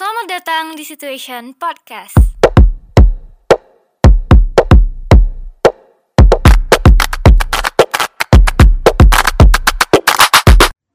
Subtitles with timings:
[0.00, 2.16] Selamat datang di Situation Podcast.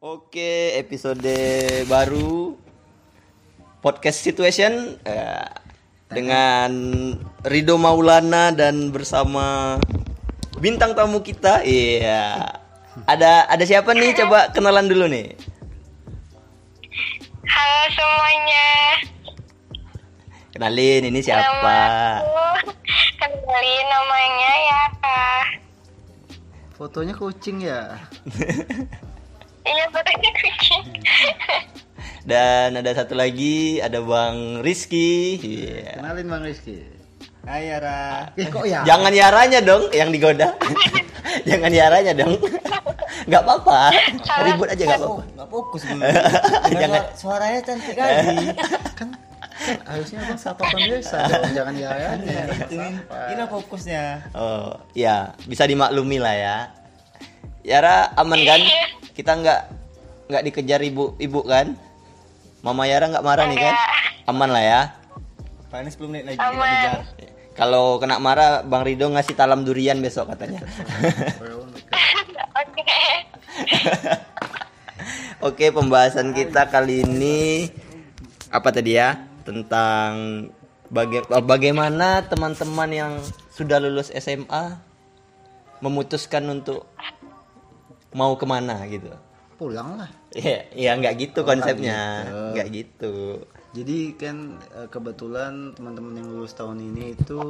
[0.02, 1.21] Oke, episode
[1.86, 2.57] baru
[3.86, 5.53] podcast situation eh,
[6.09, 6.73] dengan
[7.45, 9.77] Rido Maulana dan bersama
[10.57, 11.61] bintang tamu kita.
[11.61, 12.57] Iya.
[13.05, 14.17] Ada ada siapa nih?
[14.17, 15.54] Coba kenalan dulu nih.
[17.55, 18.67] Halo semuanya.
[20.51, 21.55] Kenalin ini siapa?
[21.55, 22.75] Namaku
[23.15, 24.83] kenalin namanya ya.
[26.75, 27.96] Fotonya kucing ya.
[29.65, 30.86] Iya fotonya kucing.
[32.22, 35.41] Dan ada satu lagi, ada Bang Rizky.
[35.41, 35.97] Iya.
[35.97, 36.94] Kenalin Bang Rizky.
[37.45, 38.33] Hai Yara.
[38.33, 38.81] Eh kok ya?
[38.81, 40.58] Jangan Yaranya dong yang digoda.
[41.49, 42.41] Jangan Yaranya dong.
[43.30, 43.94] Gak apa-apa.
[44.49, 45.23] Ribut aja gak apa-apa.
[45.38, 46.02] Nggak fokus dulu.
[46.73, 47.02] Jangan.
[47.13, 48.49] Suaranya cantik kali.
[48.99, 49.09] kan
[49.88, 52.11] harusnya Bang sapa pemirsa dong, jangan ya ya.
[53.31, 54.03] Ini fokusnya.
[54.35, 56.57] Oh, ya, bisa dimaklumi lah ya.
[57.65, 58.61] Yara aman kan?
[59.15, 59.61] Kita nggak
[60.33, 61.77] nggak dikejar ibu ibu kan?
[62.65, 63.75] Mama Yara nggak marah nih kan?
[64.30, 64.81] Aman lah ya.
[65.69, 66.53] Paling 10 menit lagi Aman.
[66.53, 67.34] kita kejar.
[67.56, 70.59] Kalau kena marah, Bang Rido ngasih talam durian besok katanya.
[75.39, 75.72] Oke.
[75.72, 77.72] Pembahasan kita kali ini
[78.52, 79.16] apa tadi ya?
[79.48, 80.11] Tentang
[80.89, 83.14] baga- bagaimana teman-teman yang
[83.50, 84.76] sudah lulus SMA
[85.80, 86.89] memutuskan untuk
[88.11, 89.11] mau ke mana gitu.
[89.56, 90.11] Pulang lah.
[90.36, 92.36] Iya, iya nggak gitu Oh, nggak konsepnya, gitu.
[92.52, 93.16] nggak gitu.
[93.75, 97.43] Jadi kan eh, kebetulan teman-teman yang lulus tahun ini itu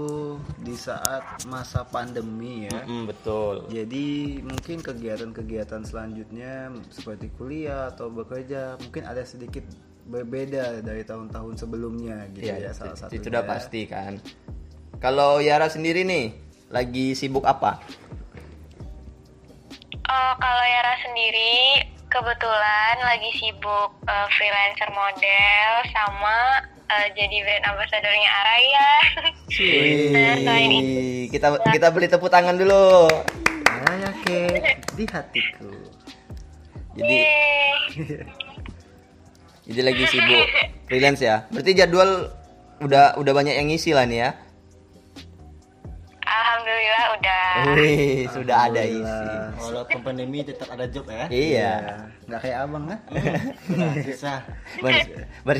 [0.57, 2.81] di saat masa pandemi ya.
[2.81, 3.69] Mm, betul.
[3.69, 9.61] Jadi mungkin kegiatan-kegiatan selanjutnya seperti kuliah atau bekerja mungkin ada sedikit
[10.05, 13.21] berbeda dari tahun-tahun sebelumnya gitu Iya, ya salah itu satunya.
[13.21, 14.13] sudah pasti kan.
[14.97, 16.33] Kalau Yara sendiri nih,
[16.73, 17.77] lagi sibuk apa?
[20.05, 21.53] Oh, kalau Yara sendiri
[22.15, 28.91] kebetulan lagi sibuk eh, freelancer model sama eh, jadi brand ambassadornya Araya.
[30.15, 30.95] Nah, selain itu
[31.35, 33.11] kita kita beli tepuk tangan dulu.
[33.67, 35.71] Raya kek di hatiku.
[36.95, 37.19] Jadi
[39.67, 40.45] jadi lagi sibuk
[40.87, 41.43] freelance ya.
[41.51, 42.31] Berarti jadwal
[42.79, 44.29] udah udah banyak yang ngisi lah nih ya.
[46.65, 47.45] Alhamdulillah udah.
[47.77, 49.29] Wih, sudah ada isi.
[49.61, 51.29] Walaupun pandemi tetap ada job ya.
[51.29, 51.73] Iya.
[52.25, 52.99] Nggak kayak abang kan?
[53.69, 54.39] Nah, susah.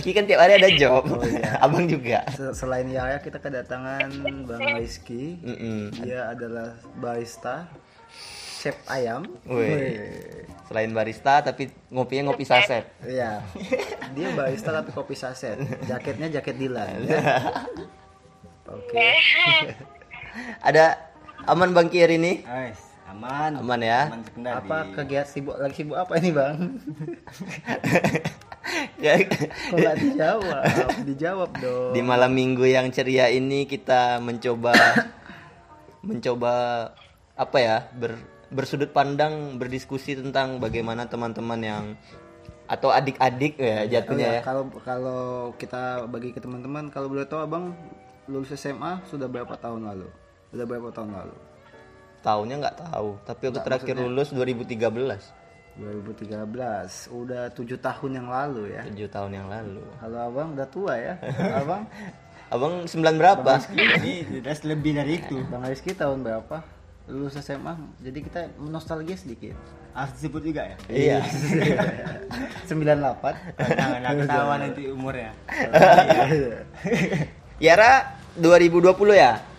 [0.02, 1.06] Kan tiap hari ada job.
[1.06, 1.58] Oh, iya.
[1.66, 2.26] Abang juga.
[2.34, 4.10] Se- Selain Yaya kita kedatangan
[4.50, 5.38] Bang Rizky.
[5.46, 5.94] Mm-mm.
[6.02, 7.70] Dia adalah barista
[8.58, 9.30] chef ayam.
[9.46, 10.10] Wih.
[10.66, 12.82] Selain barista tapi ngopinya ngopi saset.
[13.06, 13.46] Iya.
[14.18, 15.62] Dia barista tapi kopi saset.
[15.86, 16.98] Jaketnya jaket Dilan.
[18.74, 19.06] Oke.
[20.62, 21.00] Ada
[21.48, 22.44] aman Bang Kier ini?
[22.44, 23.60] Guys, aman.
[23.60, 24.12] Aman ya?
[24.12, 24.22] Aman.
[24.46, 26.58] Apa kegiatan sibuk lagi sibuk apa ini, Bang?
[28.98, 30.64] Ya, Kok dijawab?
[31.06, 31.94] Dijawab dong.
[31.94, 34.74] Di malam minggu yang ceria ini kita mencoba
[36.02, 36.54] mencoba
[37.36, 38.18] apa ya ber,
[38.50, 41.86] bersudut pandang berdiskusi tentang bagaimana teman-teman yang
[42.66, 44.42] atau adik-adik ya Oh jatuhnya ya, ya.
[44.42, 45.24] kalau kalau
[45.62, 47.78] kita bagi ke teman-teman, kalau boleh tahu Abang
[48.26, 50.10] lulus SMA sudah berapa tahun lalu?
[50.56, 51.36] Sudah berapa tahun lalu?
[52.24, 54.88] Tahunnya nggak tahu, tapi aku terakhir lulus 2013,
[55.76, 57.12] 2013.
[57.12, 58.88] Udah tujuh tahun yang lalu ya.
[58.88, 59.84] 7 tahun yang lalu.
[60.00, 61.20] Halo Abang, udah tua ya.
[61.60, 61.84] Abang,
[62.48, 62.88] Abang 9
[63.20, 63.68] berapa?
[63.68, 65.44] Jelas lebih dari itu.
[65.52, 66.64] Bang Rizky tahun berapa?
[67.12, 67.76] Lulus SMA.
[68.00, 69.60] Jadi kita nostalgia sedikit.
[69.92, 70.78] Harus disebut juga ya.
[70.88, 71.20] Iya.
[72.72, 73.60] 98.
[73.60, 75.36] Jangan jangan ketawa nanti umurnya.
[77.68, 79.55] Yara 2020 ya?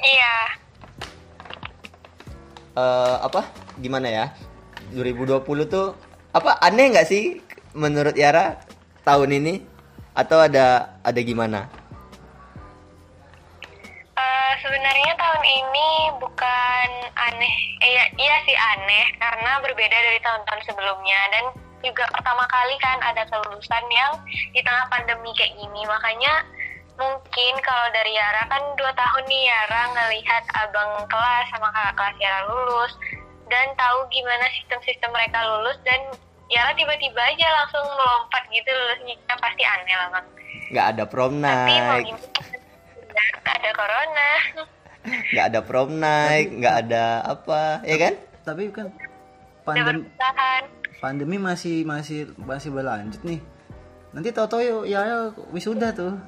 [0.00, 0.36] Iya.
[2.70, 3.44] eh apa?
[3.82, 4.26] Gimana ya?
[4.96, 5.94] 2020 tuh
[6.32, 7.42] apa aneh nggak sih
[7.76, 8.56] menurut Yara
[9.04, 9.54] tahun ini?
[10.16, 11.70] Atau ada ada gimana?
[14.20, 15.88] Eh, sebenarnya tahun ini
[16.20, 21.20] bukan aneh, eh, iya, iya sih aneh karena berbeda dari tahun-tahun sebelumnya.
[21.32, 21.44] Dan
[21.80, 24.12] juga pertama kali kan ada kelulusan yang
[24.52, 25.82] di tengah pandemi kayak gini.
[25.88, 26.44] Makanya
[27.00, 32.16] mungkin kalau dari Yara kan dua tahun nih Yara ngelihat abang kelas sama kakak kelas
[32.20, 32.92] Yara lulus
[33.48, 36.00] dan tahu gimana sistem-sistem mereka lulus dan
[36.52, 40.26] Yara tiba-tiba aja langsung melompat gitu lulusnya pasti aneh lah bang.
[40.70, 42.28] nggak ada prom Tapi mau night gimana?
[43.40, 44.30] Ada corona.
[45.32, 48.14] nggak ada prom night nggak ada apa ya kan
[48.44, 48.86] Tapi kan
[49.64, 50.04] pandemi
[51.00, 53.40] pandemi masih masih masih berlanjut nih.
[54.10, 55.16] Nanti tahu-tahu ya, ya
[55.50, 56.12] wisuda tuh.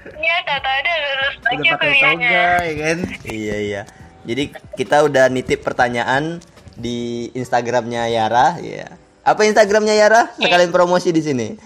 [0.00, 2.28] Iya, tahu-tahu udah lulus aja pakai kuliahnya.
[2.28, 2.98] toga ya kan.
[3.24, 3.82] Iya iya.
[4.22, 4.42] Jadi
[4.74, 6.40] kita udah nitip pertanyaan
[6.72, 6.98] di
[7.32, 8.56] Instagramnya Yara.
[8.56, 8.96] Iya.
[9.20, 10.32] Apa Instagramnya Yara?
[10.36, 11.48] Sekalian promosi di sini.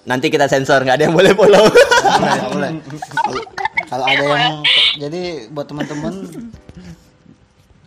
[0.00, 1.64] Nanti kita sensor nggak ada yang boleh follow.
[1.70, 2.70] Boleh, boleh.
[3.14, 3.46] Kalau-
[3.86, 4.56] Kalau ada yang
[4.96, 6.14] jadi buat teman-teman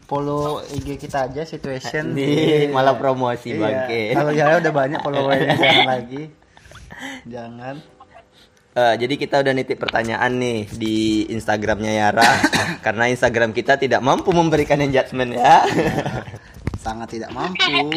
[0.03, 3.59] follow IG kita aja situation Nih, malah promosi Iya.
[3.59, 4.01] bangke.
[4.13, 6.23] Kalau ya udah banyak followernya jangan lagi.
[7.25, 7.75] Jangan.
[8.73, 10.95] Eh, jadi kita udah nitip pertanyaan nih di
[11.29, 12.25] Instagramnya Yara
[12.85, 15.61] karena Instagram kita tidak mampu memberikan engagement ya.
[16.83, 17.93] Sangat tidak mampu.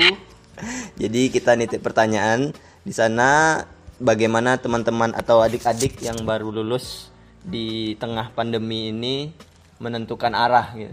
[0.96, 3.60] jadi kita nitip pertanyaan di sana
[3.96, 7.08] bagaimana teman-teman atau adik-adik yang baru lulus
[7.40, 9.32] di tengah pandemi ini
[9.80, 10.92] menentukan arah gitu.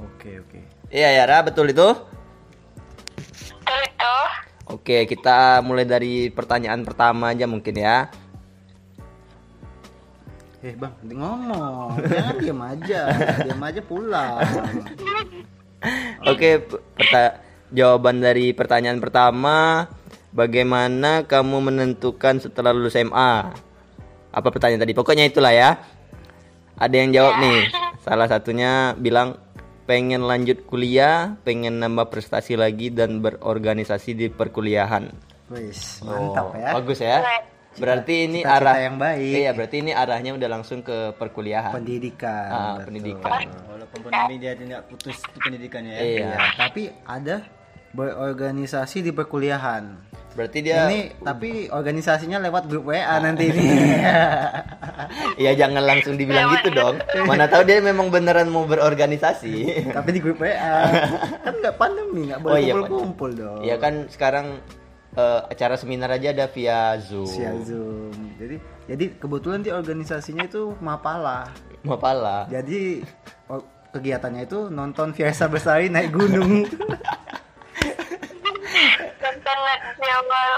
[0.00, 0.58] Oke, oke.
[0.88, 1.88] Iya Yara, betul itu?
[3.60, 4.16] Betul itu.
[4.70, 8.08] Oke, kita mulai dari pertanyaan pertama aja mungkin ya.
[10.60, 11.96] Eh, Bang, ngomong.
[12.04, 13.00] Jangan diam aja.
[13.44, 14.44] Diam aja pulang.
[16.28, 17.40] Oke, perta-
[17.72, 19.88] jawaban dari pertanyaan pertama,
[20.36, 23.56] bagaimana kamu menentukan setelah lulus MA?
[24.30, 24.92] Apa pertanyaan tadi?
[24.92, 25.80] Pokoknya itulah ya.
[26.76, 27.60] Ada yang jawab nih.
[28.04, 29.40] Salah satunya bilang
[29.90, 35.10] pengen lanjut kuliah, pengen nambah prestasi lagi dan berorganisasi di perkuliahan.
[35.50, 36.78] Wis, mantap ya.
[36.78, 37.18] Bagus ya.
[37.74, 39.34] Berarti ini cita-cita arah yang baik.
[39.34, 41.74] Iya, berarti ini arahnya udah langsung ke perkuliahan.
[41.74, 42.50] Pendidikan.
[42.54, 42.86] Ah, betul.
[42.86, 43.30] pendidikan.
[43.66, 46.02] Walaupun pandemi dia tidak putus pendidikannya ya.
[46.06, 46.30] Iya.
[46.30, 47.36] Ya, tapi ada
[47.90, 50.09] berorganisasi di perkuliahan.
[50.34, 53.64] Berarti dia Ini tapi organisasinya lewat grup WA nanti ini.
[55.40, 57.00] Ya jangan langsung dibilang gitu dong.
[57.26, 59.66] Mana tahu dia memang beneran mau berorganisasi.
[59.96, 60.54] tapi di grup WA.
[61.44, 63.60] kan nggak pandemi, nggak boleh Oh, iya, kumpul-kumpul dong.
[63.64, 64.62] Ya kan sekarang
[65.16, 67.26] eh, acara seminar aja ada via Zoom.
[67.26, 68.14] Via Zoom.
[68.38, 68.56] Jadi
[68.86, 71.50] jadi kebetulan di organisasinya itu Mapala.
[71.82, 72.46] Mapala.
[72.46, 73.02] Jadi
[73.90, 76.68] kegiatannya itu nonton Fiesa Besari naik gunung.
[80.00, 80.52] Awal.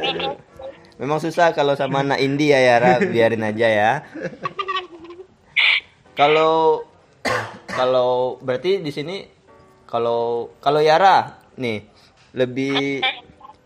[0.00, 0.32] Bikin
[1.00, 3.92] Memang susah kalau sama anak indie ya Yara, biarin aja ya.
[6.12, 6.84] Kalau
[7.72, 9.24] kalau berarti di sini
[9.88, 11.88] kalau kalau Yara nih
[12.36, 13.00] lebih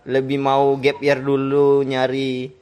[0.06, 2.55] lebih mau gap year dulu nyari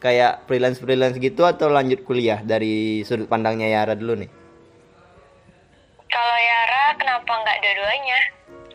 [0.00, 4.30] kayak freelance freelance gitu atau lanjut kuliah dari sudut pandangnya Yara dulu nih.
[6.08, 8.20] Kalau Yara kenapa nggak dua-duanya?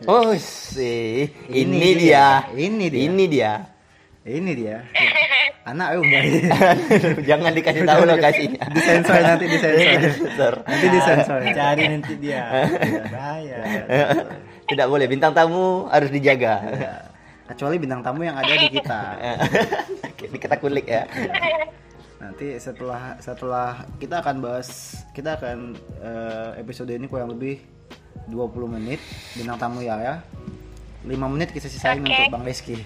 [0.08, 2.40] Oh sih, ini, Ini dia.
[2.48, 3.00] dia, ini dia.
[3.04, 3.52] Ini dia.
[4.24, 4.76] Ini dia.
[5.70, 6.22] Anak Mbak.
[7.28, 8.64] Jangan dikasih tahu lokasinya.
[8.72, 10.00] disensor nanti disensor.
[10.16, 10.54] Sensor.
[10.64, 11.40] nanti disensor.
[11.52, 12.44] Cari nanti dia.
[13.12, 13.58] Bahaya.
[14.64, 16.54] Tidak boleh bintang tamu harus dijaga.
[16.64, 16.94] Ya.
[17.52, 19.00] Kecuali bintang tamu yang ada di kita.
[20.16, 21.04] Ini kita kulik ya.
[22.20, 27.79] Nanti setelah setelah kita akan bahas kita akan eh, episode ini kurang lebih
[28.30, 29.00] 20 menit
[29.34, 30.14] bintang tamu ya ya.
[31.00, 32.12] 5 menit kita sisain Oke.
[32.12, 32.76] untuk Bang Reski.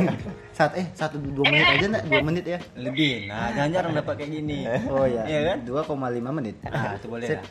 [0.56, 2.04] Saat eh satu dua menit aja enggak?
[2.12, 2.58] 2 menit ya.
[2.76, 3.24] Lebih.
[3.24, 4.68] Nah, jangan jarang dapat kayak gini.
[4.92, 5.24] Oh ya.
[5.24, 5.58] Iya kan?
[5.64, 6.60] 2,5 menit.
[6.68, 7.40] Ah, itu boleh Sip.
[7.40, 7.46] lah.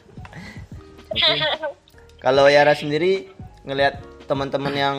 [2.21, 3.33] Kalau Yara sendiri
[3.65, 4.97] ngelihat teman-teman yang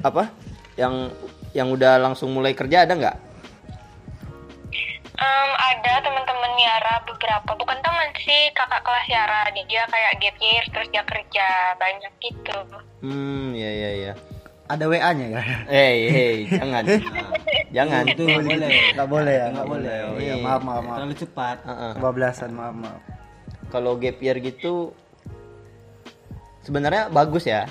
[0.00, 0.30] apa?
[0.78, 1.10] Yang
[1.52, 3.16] yang udah langsung mulai kerja ada nggak?
[5.18, 9.50] Em, ada teman-teman Yara beberapa, bukan teman sih kakak kelas Yara.
[9.50, 12.58] Dia kayak gap year terus dia kerja banyak gitu.
[13.02, 14.12] Hmm, ya ya ya.
[14.68, 15.42] Ada WA-nya ya?
[15.66, 16.82] Hey, hey, jangan.
[17.76, 18.02] jangan.
[18.06, 18.70] Itu nggak boleh.
[18.94, 19.46] Enggak boleh ya?
[19.50, 19.96] Nggak boleh.
[20.06, 20.96] Oh iya, maaf maaf maaf.
[21.00, 21.56] Terlalu cepat.
[21.66, 21.92] Heeh.
[21.98, 23.00] Kebablasan, maaf maaf.
[23.72, 24.94] Kalau gap year gitu
[26.68, 27.64] sebenarnya bagus ya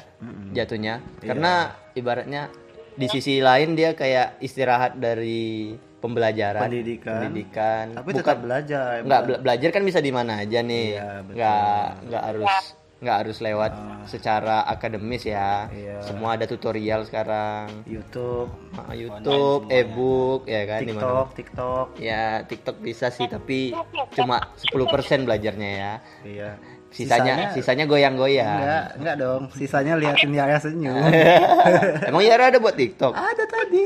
[0.58, 2.50] jatuhnya karena ibaratnya
[2.98, 5.78] di sisi lain dia kayak istirahat dari
[6.08, 7.20] pembelajaran Pendidikan.
[7.20, 7.86] pendidikan.
[7.94, 8.92] Tapi Bukan- tetap belajar.
[9.02, 11.36] nggak bela- belajar kan bisa di mana aja nih Iya, betul.
[11.36, 12.56] nggak nggak harus
[12.98, 13.72] nggak harus lewat
[14.06, 16.02] secara akademis ya Iya.
[16.02, 21.88] semua ada tutorial sekarang YouTube, Ah, YouTube e-book ya kan TikTok, TikTok.
[21.96, 23.70] ya TikTok bisa sih tapi
[24.12, 24.74] cuma 10%
[25.22, 25.94] belajarnya ya
[26.26, 26.50] Iya.
[26.90, 29.42] sisanya sisanya goyang-goyang Enggak, enggak dong.
[29.54, 30.98] Sisanya liatin Yara senyum.
[32.10, 33.84] emang Yara ada buat TikTok Ada tadi.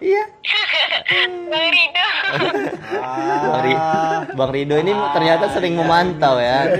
[0.00, 0.24] Iya
[1.50, 2.08] Bang Rido.
[3.42, 3.82] Bang, Ri-
[4.32, 6.66] Bang Rido ini ternyata sering memantau ya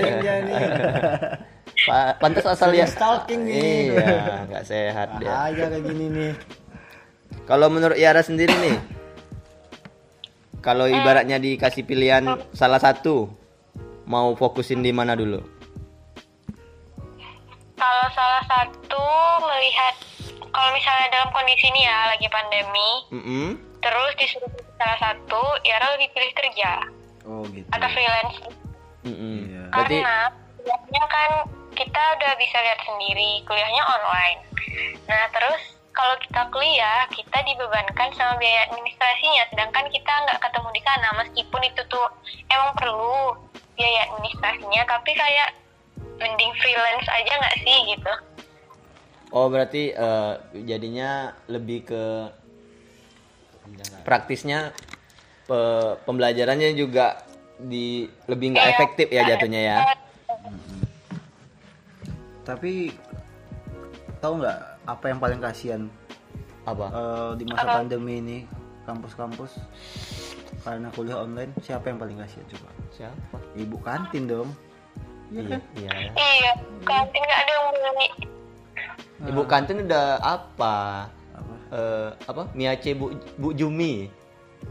[1.79, 3.89] Pa- pantas asal ya stalking nih.
[3.89, 6.31] iya nggak sehat dia Bahaya kayak gini nih.
[7.43, 8.77] Kalau menurut Yara sendiri nih,
[10.65, 12.21] kalau ibaratnya dikasih pilihan
[12.51, 13.31] salah satu,
[14.03, 15.39] mau fokusin di mana dulu?
[17.73, 19.03] Kalau Eh, salah satu
[19.41, 19.95] melihat
[20.49, 23.47] kalau misalnya dalam kondisi ini ya lagi pandemi, Mm-mm.
[23.79, 26.71] terus disuruh salah satu, Yara lebih pilih kerja
[27.27, 27.67] Oh gitu.
[27.69, 28.37] atau freelance.
[29.05, 29.37] Mm-mm.
[29.47, 29.63] Iya.
[29.71, 30.17] Berarti Karena
[30.59, 31.29] kuliahnya kan
[31.77, 34.39] kita udah bisa lihat sendiri, kuliahnya online.
[35.07, 35.61] Nah terus
[35.95, 41.07] kalau kita kuliah, kita dibebankan sama biaya administrasinya, sedangkan kita nggak ketemu di sana.
[41.19, 42.07] Meskipun itu tuh
[42.47, 43.35] emang perlu
[43.75, 45.55] biaya administrasinya, tapi kayak
[46.19, 48.13] mending freelance aja nggak sih gitu.
[49.29, 50.33] Oh berarti eh,
[50.65, 52.03] jadinya lebih ke
[54.01, 54.73] praktisnya
[55.45, 57.21] pe- pembelajarannya juga
[57.59, 59.77] di lebih nggak efektif ya jatuhnya ya.
[62.47, 62.89] Tapi
[64.23, 64.59] tahu nggak
[64.89, 65.81] apa yang paling kasihan
[66.65, 66.85] Apa?
[66.89, 68.37] eh, di masa pandemi ini
[68.89, 69.61] kampus-kampus
[70.65, 72.69] karena kuliah online siapa yang paling kasihan coba?
[72.95, 73.37] Siapa?
[73.53, 74.49] Ibu kantin dong.
[75.29, 75.61] Iya kan?
[75.77, 75.91] Iya.
[75.93, 76.11] ya.
[76.17, 76.51] Iya,
[76.89, 78.38] kantin nggak ada yang beli.
[79.19, 80.75] Ibu kantin udah apa?
[81.35, 81.53] Apa?
[81.75, 82.41] Eh, apa?
[82.55, 84.07] Miace Bu Bu Jumi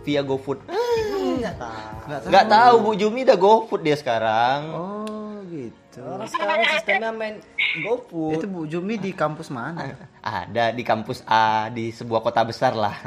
[0.05, 0.65] via GoFood.
[0.69, 1.77] Enggak tahu.
[2.09, 2.31] Nggak tahu.
[2.33, 4.61] Nggak tahu Bu Jumi udah GoFood dia sekarang.
[4.73, 6.01] Oh gitu.
[6.01, 7.37] Orang sekarang sistemnya main
[7.85, 8.41] GoFood.
[8.41, 9.93] Itu Bu Jumi di kampus mana?
[10.25, 12.97] Ada di kampus A di sebuah kota besar lah.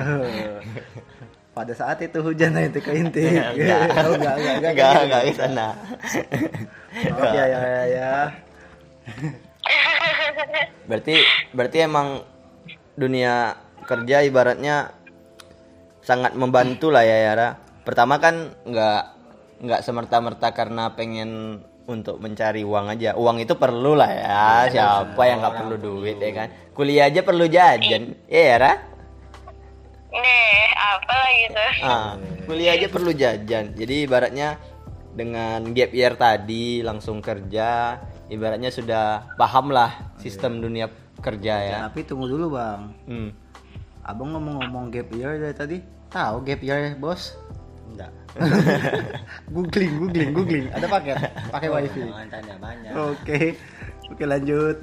[1.52, 3.28] Pada saat itu hujan itu ke inti.
[3.28, 3.52] Enggak.
[3.60, 3.80] Enggak,
[4.16, 4.72] enggak, enggak.
[4.72, 5.68] Enggak, enggak ke sana.
[7.12, 8.14] Maaf ya, ya, ya, ya.
[10.86, 11.16] Berarti
[11.56, 12.24] berarti emang
[13.00, 13.56] dunia
[13.88, 14.92] kerja ibaratnya
[16.04, 17.50] sangat membantu lah ya Yara.
[17.82, 19.04] Pertama kan nggak
[19.62, 23.14] nggak semerta-merta karena pengen untuk mencari uang aja.
[23.18, 24.46] Uang itu perlu lah ya.
[24.70, 26.48] Siapa yang nggak perlu duit ya kan?
[26.74, 28.16] Kuliah aja perlu jajan.
[28.30, 28.74] Ya Yara?
[30.12, 31.74] Nih, apa lagi tuh?
[31.88, 32.12] Ah,
[32.44, 33.72] kuliah aja perlu jajan.
[33.72, 34.60] Jadi ibaratnya
[35.16, 37.96] dengan gap year tadi langsung kerja,
[38.32, 40.88] ibaratnya sudah paham lah sistem dunia
[41.20, 41.78] kerja ya.
[41.92, 42.96] Tapi tunggu dulu, Bang.
[43.06, 43.30] Hmm.
[44.02, 45.78] Abang ngomong-ngomong gap year dari tadi.
[46.10, 47.36] Tahu gap year, Bos?
[47.92, 48.12] Enggak.
[49.54, 50.66] googling, googling, googling.
[50.72, 51.16] Ada paket?
[51.52, 52.02] Pakai wifi.
[52.08, 52.92] Jangan tanya banyak.
[52.96, 53.40] Oke.
[54.12, 54.76] Oke, lanjut.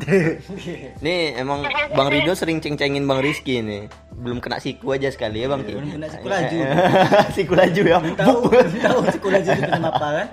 [1.05, 3.89] Nih emang Bang Rido sering ceng-cengin Bang Rizky nih.
[4.17, 5.65] Belum kena siku aja sekali ya Bang.
[5.69, 6.59] Belum kena siku laju.
[7.37, 7.99] siku laju ya.
[8.17, 8.41] Tahu,
[8.81, 10.29] tahu sekolah jadi kenapa kan?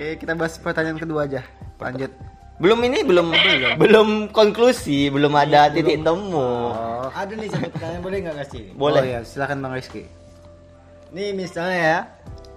[0.00, 1.44] Oke, kita bahas pertanyaan kedua aja.
[1.76, 2.08] Lanjut.
[2.56, 3.36] Belum ini belum
[3.76, 6.72] belum konklusi, belum ada titik temu.
[6.72, 7.12] Oh.
[7.12, 8.64] Ada nih satu pertanyaan boleh nggak kasih?
[8.80, 9.04] Boleh.
[9.04, 10.08] Oh, ya, silakan Bang Rizky.
[11.12, 11.98] Nih misalnya ya,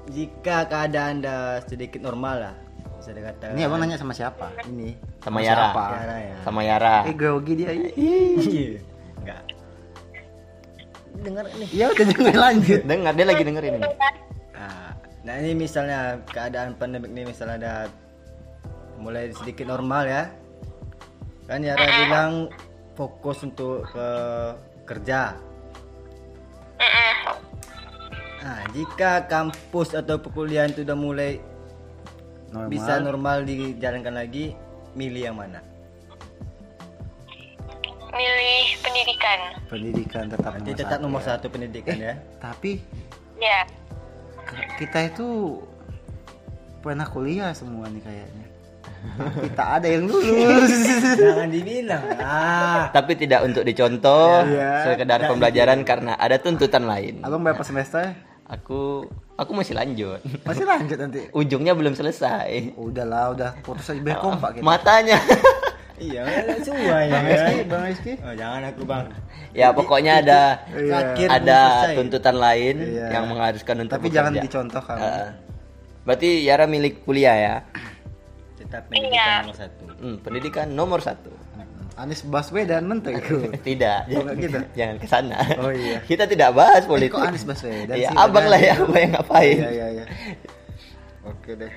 [0.07, 2.55] jika keadaan anda sedikit normal lah,
[3.03, 3.59] bisa dikatakan.
[3.59, 4.47] Ini abang nanya sama siapa?
[4.63, 4.95] Ini.
[5.19, 5.59] Sama Sama Yara.
[5.67, 5.83] siapa?
[5.99, 6.37] Yara ya.
[6.47, 6.95] Sama Yara.
[7.11, 7.69] Eh, grogi dia.
[7.75, 8.79] Iya.
[9.19, 9.41] Enggak.
[11.19, 11.67] Dengar nih.
[11.75, 12.79] Ya udah jangan lanjut.
[12.87, 13.91] Dengar dia lagi dengerin ini.
[14.55, 14.92] Nah,
[15.23, 17.73] nah ini misalnya keadaan pandemik ini misalnya ada
[18.99, 20.23] mulai sedikit normal ya.
[21.43, 22.31] Kan Yara bilang
[22.93, 24.07] fokus untuk ke
[24.83, 25.35] kerja.
[28.43, 31.39] Nah, jika kampus atau perkuliahan itu udah mulai
[32.51, 32.67] Normal.
[32.67, 34.51] bisa normal dijalankan lagi,
[34.93, 35.63] milih yang mana?
[38.13, 39.39] Milih pendidikan.
[39.65, 41.25] pendidikan tetap Jadi nomor tetap satu nomor ya.
[41.25, 42.13] satu pendidikan ya.
[42.37, 42.71] Tapi
[43.35, 43.65] Ya.
[43.65, 43.82] k-
[44.75, 45.59] kita itu
[46.79, 48.45] pernah kuliah semua nih kayaknya.
[49.59, 50.71] Tak ada yang lulus.
[51.19, 52.03] Jangan dibilang.
[52.17, 54.87] Ah, Tapi tidak untuk dicontoh, Iya.
[54.87, 57.19] sekedar pembelajaran karena ada tuntutan lain.
[57.19, 58.15] Abang berapa semester?
[58.47, 59.03] Aku
[59.35, 60.23] aku masih lanjut.
[60.47, 61.19] Masih lanjut nanti.
[61.35, 62.75] Ujungnya belum selesai.
[62.79, 64.63] Udahlah, udah putus aja biar kompak kita.
[64.63, 65.19] Matanya.
[65.97, 66.21] iya,
[66.59, 67.11] semua ya.
[67.11, 68.13] Bang Rizky, Bang Rizky.
[68.19, 69.05] Oh, jangan aku bang.
[69.51, 71.95] ya pokoknya ada Terakhir ada belum selesai.
[71.95, 73.07] tuntutan lain Iya.
[73.11, 74.45] yang mengharuskan untuk Tapi jangan bekerja.
[74.47, 74.97] dicontohkan.
[74.97, 75.27] Heeh.
[76.03, 77.55] Berarti Yara milik kuliah ya.
[78.55, 79.83] Tetap pendidikan nomor satu.
[79.95, 81.31] Hmm, pendidikan nomor satu.
[81.93, 83.53] Anies Baswedan menteriku.
[83.63, 84.57] Tidak, Oh, nggak gitu?
[84.73, 85.37] jangan ke sana.
[85.55, 86.01] Oh, iya.
[86.09, 87.13] Kita tidak bahas Eh, politik.
[87.13, 88.17] kok Anies Baswedan Iya, sih?
[88.17, 89.57] abang lah ya, abang yang ngapain.
[89.59, 90.05] Iya, iya, iya.
[91.23, 91.69] Oke deh.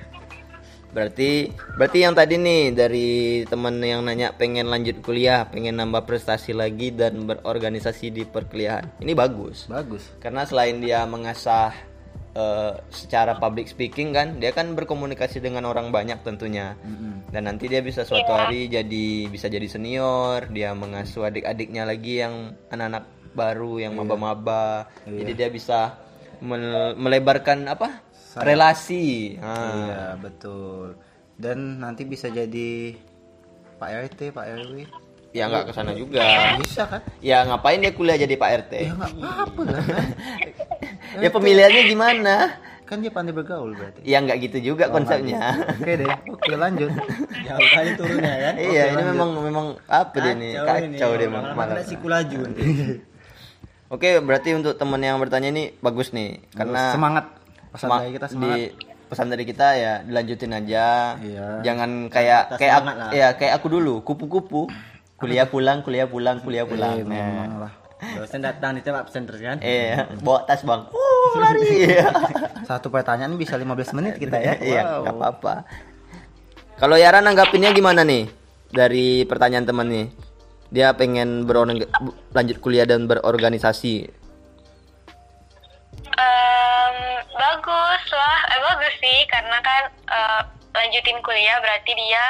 [0.97, 3.09] Berarti berarti yang tadi nih dari
[3.45, 8.97] teman yang nanya pengen lanjut kuliah, pengen nambah prestasi lagi dan berorganisasi di perkuliahan.
[8.97, 9.69] Ini bagus.
[9.69, 10.09] Bagus.
[10.17, 11.69] Karena selain dia mengasah
[12.33, 16.73] eh, secara public speaking kan, dia kan berkomunikasi dengan orang banyak tentunya.
[17.29, 22.57] Dan nanti dia bisa suatu hari jadi bisa jadi senior, dia mengasuh adik-adiknya lagi yang
[22.73, 23.05] anak-anak
[23.37, 24.89] baru yang maba-maba.
[25.05, 25.93] Jadi dia bisa
[26.41, 28.01] mel- melebarkan apa?
[28.35, 29.37] Relasi.
[29.39, 29.55] Ah.
[29.71, 30.99] Iya, betul.
[31.37, 32.97] Dan nanti bisa jadi
[33.77, 34.73] Pak RT, Pak RW.
[35.35, 36.23] Ya nggak ke sana juga.
[36.57, 37.01] Bisa kan?
[37.21, 38.73] Ya ngapain dia kuliah jadi Pak RT?
[38.89, 40.05] Ya nggak apa-apa lah kan.
[41.23, 42.35] ya pemilihannya gimana?
[42.87, 44.01] Kan dia pandai bergaul berarti.
[44.07, 45.59] Ya nggak gitu juga konsepnya.
[45.77, 46.09] Oke deh.
[46.31, 46.89] Oke lanjut.
[47.43, 48.53] Jauh kali turunnya kan.
[48.57, 50.51] iya, ini memang memang apa dia nih?
[50.55, 50.95] ini.
[50.95, 51.75] Kacau dia Malah malah.
[51.75, 52.63] kena siku laju nanti.
[53.93, 57.25] Oke, berarti untuk teman yang bertanya ini bagus nih, karena semangat.
[57.77, 58.49] Pesan Ma- dari kita semangat.
[58.49, 58.61] di
[59.07, 60.85] pesan dari kita ya dilanjutin aja.
[61.15, 61.45] Iya.
[61.63, 63.09] Jangan kayak Kita kayak aku, lah.
[63.13, 64.61] ya kayak aku dulu, kupu-kupu.
[65.15, 66.93] Kuliah pulang, kuliah pulang, kuliah pulang.
[66.99, 67.73] Eh, Nah.
[67.97, 69.57] Dosen datang ditembak absen terus kan.
[69.57, 70.85] Eh, bawa tas, Bang.
[70.87, 71.89] Uh, lari.
[72.69, 74.53] Satu pertanyaan bisa 15 menit kita ya.
[74.55, 75.01] Iya, Wow.
[75.01, 75.53] nggak apa-apa.
[76.77, 78.29] Kalau Yara nanggapinnya gimana nih?
[78.69, 80.07] Dari pertanyaan teman nih.
[80.69, 81.49] Dia pengen
[82.29, 84.13] lanjut kuliah dan berorganisasi.
[86.07, 86.56] Em,
[87.37, 90.41] bagus lah, eh, bagus sih karena kan eh,
[90.73, 92.23] lanjutin kuliah berarti dia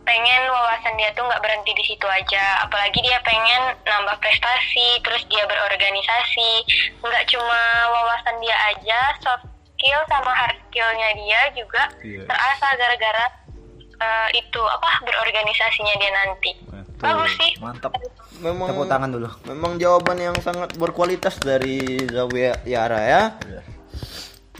[0.00, 2.66] pengen wawasan dia tuh nggak berhenti di situ aja.
[2.66, 6.66] Apalagi dia pengen nambah prestasi, terus dia berorganisasi.
[6.98, 7.60] Nggak cuma
[7.94, 12.28] wawasan dia aja, soft skill sama hard skillnya dia juga Iya.
[12.28, 13.24] terasah gara-gara
[14.00, 16.50] eh, itu apa berorganisasinya dia nanti.
[16.64, 17.04] Betul.
[17.04, 17.52] Bagus sih.
[17.60, 17.92] Mantap.
[18.40, 19.28] Memang Tepuk tangan dulu.
[19.44, 23.22] Memang jawaban yang sangat berkualitas dari Zawia Yara ya.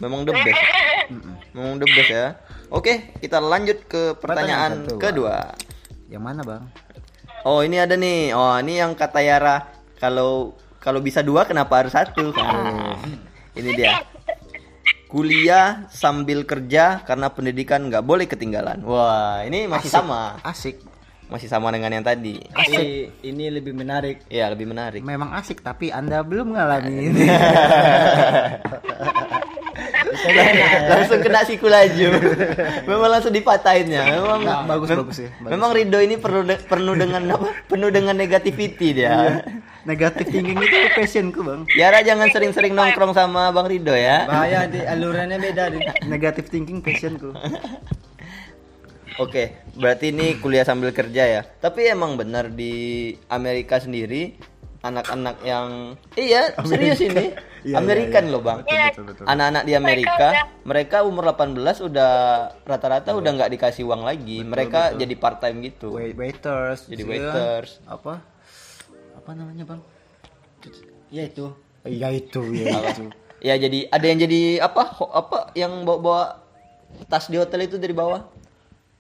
[0.01, 0.63] Memang the best.
[1.55, 2.27] Memang the best ya.
[2.73, 5.37] Oke, kita lanjut ke pertanyaan Pertanyaan satu, kedua.
[6.09, 6.65] Yang mana bang?
[7.45, 8.33] Oh, ini ada nih.
[8.33, 9.69] Oh, ini yang kata Yara
[10.01, 12.33] kalau kalau bisa dua kenapa harus satu?
[12.41, 12.97] Nah,
[13.59, 14.07] ini dia.
[15.11, 18.79] Kuliah sambil kerja karena pendidikan nggak boleh ketinggalan.
[18.87, 20.39] Wah, ini masih sama.
[20.47, 20.79] Asik.
[21.27, 22.39] Masih sama dengan yang tadi.
[22.55, 24.23] Tapi ini lebih menarik.
[24.31, 25.03] Ya, lebih menarik.
[25.03, 27.11] Memang asik tapi anda belum ngalamin.
[30.91, 32.09] langsung kena siku laju.
[32.91, 34.03] Memang langsung dipatahinnya.
[34.21, 35.51] Memang Nggak, bagus, mem- bagus ya, bagus.
[35.53, 37.47] memang Rido ini perlu de- penuh dengan apa?
[37.67, 39.41] Penuh dengan negativity dia.
[39.81, 41.65] Negatif thinking itu passionku bang.
[41.73, 44.29] Yara jangan sering-sering nongkrong sama Bang Rido ya.
[44.29, 45.79] Bahaya di alurannya beda di.
[46.13, 47.33] Negatif thinking passionku.
[49.21, 49.45] oke
[49.77, 51.43] berarti ini kuliah sambil kerja ya?
[51.61, 52.73] Tapi emang benar di
[53.29, 54.37] Amerika sendiri
[54.81, 55.69] anak-anak yang
[56.15, 59.25] iya serius ini Iya, Amerikan loh bang Betul betul.
[59.29, 60.29] anak-anak di Amerika
[60.65, 62.13] mereka umur 18 udah
[62.65, 66.89] rata-rata udah nggak dikasih uang lagi mereka jadi part time gitu Wait, waiters.
[66.89, 67.09] Jadi ya.
[67.11, 67.85] waiters.
[67.85, 68.25] Apa?
[69.13, 69.81] Apa namanya bang?
[71.13, 71.53] Ya itu.
[71.85, 73.05] Iya itu ya itu.
[73.41, 76.25] ya jadi ada yang jadi apa ho- apa yang bawa bawa
[77.09, 78.25] tas di hotel itu dari bawah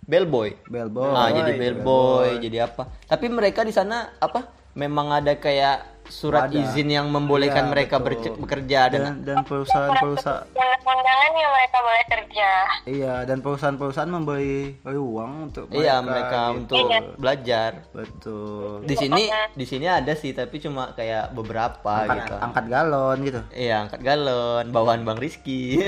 [0.02, 1.12] bellboy Bellboy.
[1.12, 6.58] ah jadi bellboy jadi apa tapi mereka di sana apa memang ada kayak surat Ada.
[6.66, 8.34] izin yang membolehkan Iya, mereka betul.
[8.34, 12.48] bekerja dan Dan perusahaan-perusahaan Undang-undangan yang mereka boleh kerja.
[12.82, 16.74] iya dan perusahaan-perusahaan memberi uang untuk iya mereka gitu.
[16.74, 22.34] untuk belajar betul di sini di sini ada sih tapi cuma kayak beberapa angkat, gitu
[22.42, 25.78] angkat galon gitu Iya, angkat galon, bawaan Bang Rizky.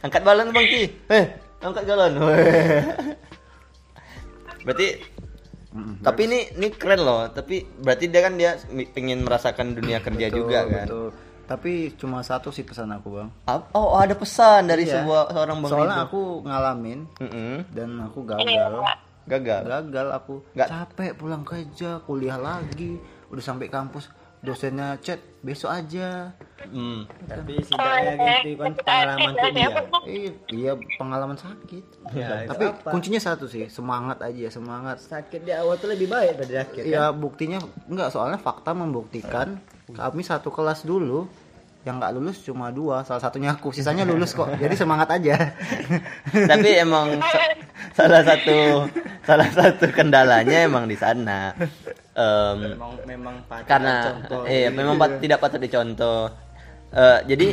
[0.00, 0.82] angkat balon Bang Ki.
[1.08, 1.24] Eh,
[1.60, 2.12] angkat galon.
[4.64, 4.86] berarti
[5.98, 8.56] tapi ini ini keren loh, tapi berarti dia kan dia
[8.90, 10.86] pengen merasakan dunia kerja Betul, juga kan.
[10.86, 11.08] betul.
[11.44, 14.98] tapi cuma satu sih pesan aku bang Ap- Oh, ada pesan dari Iya.
[14.98, 16.06] sebuah seorang Bang soalnya Rido.
[16.06, 18.82] aku ngalamin Mm-mm, dan aku gagal
[19.24, 19.62] gagal.
[19.64, 20.68] gagal aku Nggak.
[20.68, 26.32] capek pulang kerja kuliah lagi udah sampai kampus dosennya chat besok aja
[26.66, 27.06] Hmm.
[27.22, 29.68] Tapi setidaknya gitu kan pengalaman tuh dia.
[30.04, 32.90] eh, iya pengalaman sakit Ya, tapi apa?
[32.90, 36.90] kuncinya satu sih semangat aja semangat sakit di awal tuh lebih baik dari akhir kan?
[36.90, 41.30] ya buktinya enggak soalnya fakta membuktikan kami satu kelas dulu
[41.86, 45.54] yang nggak lulus cuma dua salah satunya aku sisanya lulus kok jadi semangat aja
[46.50, 47.54] Tapi emang sa-
[47.94, 48.90] salah satu
[49.22, 51.54] salah satu kendalanya emang di sana.
[52.10, 54.42] Em, memang memang patut karena contoh.
[54.44, 56.26] iya memang pat- tidak patut dicontoh
[56.88, 57.50] Eh, jadi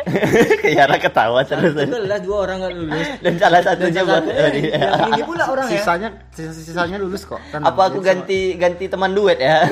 [0.78, 3.06] Yara ketawa terus Betul lah dua orang nggak lulus.
[3.18, 5.72] dan salah satunya buat Yang ini pula orang ya.
[5.74, 7.66] sisanya sisa sisanya lulus kok Tenang.
[7.66, 9.66] apa aku Jadi ganti ganti teman duet ya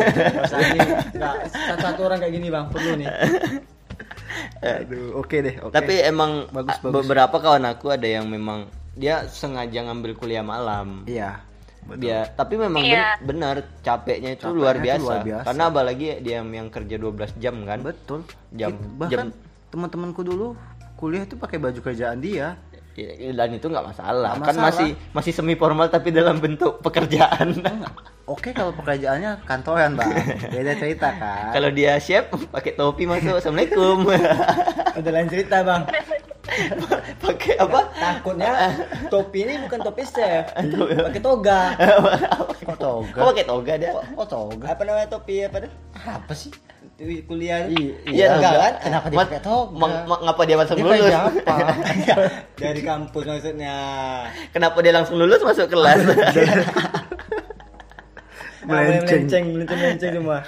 [1.79, 3.07] satu orang kayak gini bang perlu nih.
[4.61, 6.95] aduh oke deh oke tapi emang Bagus, bagus.
[6.97, 11.39] beberapa kawan aku ada yang memang dia sengaja ngambil kuliah malam iya
[11.95, 13.17] dia tapi memang Iya.
[13.17, 15.01] ben- benar capeknya itu Capeknya luar itu biasa.
[15.01, 15.45] luar biasa.
[15.47, 19.37] karena apalagi dia yang kerja 12 jam kan betul Jam- It- bahkan jam-
[19.69, 20.53] teman-temanku dulu
[20.95, 22.59] kuliah itu pakai baju kerjaan dia
[23.35, 24.31] dan itu nggak masalah.
[24.39, 24.65] Kan masalah.
[24.71, 27.55] masih masih semi formal tapi dalam bentuk pekerjaan
[28.29, 30.13] oke kalau pekerjaannya kantoran bang
[30.53, 34.05] beda cerita kan kalau dia chef pakai topi masuk assalamualaikum
[34.99, 35.83] Udah lain cerita bang.
[37.23, 38.51] pakai apa Takutnya
[39.13, 41.61] topi ini bukan topi chef, pakai toga.
[42.67, 43.15] Kok toga?
[43.15, 44.67] kok pakai toga dia Kok toga?
[44.67, 45.73] Apa namanya topi apa tuh?
[46.03, 46.51] Apa sih?
[46.99, 47.71] Di Kuliah.
[48.05, 48.59] Iya, toga toga.
[48.59, 48.73] kan?
[48.83, 49.87] Kenapa dia pakai toga?
[50.19, 51.55] ngapa dia langsung Dia lulus apa?
[52.59, 53.77] Dari kampus maksudnya.
[54.51, 55.99] kenapa dia langsung lulus masuk kelas
[58.61, 59.31] Melenceng.
[59.31, 60.39] melenceng, melenceng, melenceng semua.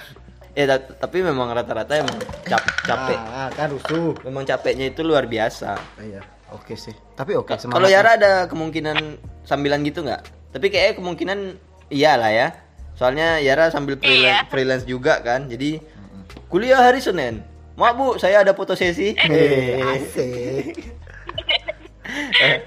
[0.51, 4.19] ya ta- tapi memang rata-rata emang cap- capek Ah, ah, kan rusuh.
[4.21, 6.19] memang capeknya itu luar biasa Iya,
[6.51, 6.93] oke sih.
[7.15, 7.79] Tapi oke semangat.
[7.79, 8.99] kalau Yara ada kemungkinan
[9.43, 11.39] sambilan gitu nggak tapi kayaknya kemungkinan
[11.87, 12.51] iya lah ya
[12.93, 15.79] soalnya Yara sambil freelance, freelance juga kan jadi
[16.51, 17.47] kuliah hari Senin
[17.81, 19.17] Maaf bu, saya ada foto sesi.
[19.17, 20.77] Eh, asik.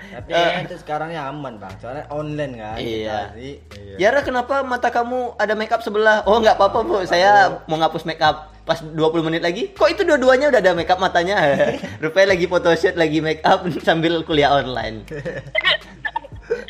[0.09, 2.77] Tapi ya, itu sekarang ya aman bang, soalnya online kan.
[2.81, 3.29] Iya.
[3.35, 3.51] Jadi,
[4.01, 6.25] Yara kenapa mata kamu ada makeup sebelah?
[6.25, 8.95] Oh nggak apa-apa bu, saya mau ngapus makeup pas 20
[9.27, 9.69] menit lagi.
[9.75, 11.61] Kok itu dua-duanya udah ada makeup matanya?
[12.01, 15.05] Rupanya lagi photoshoot, lagi makeup sambil kuliah online.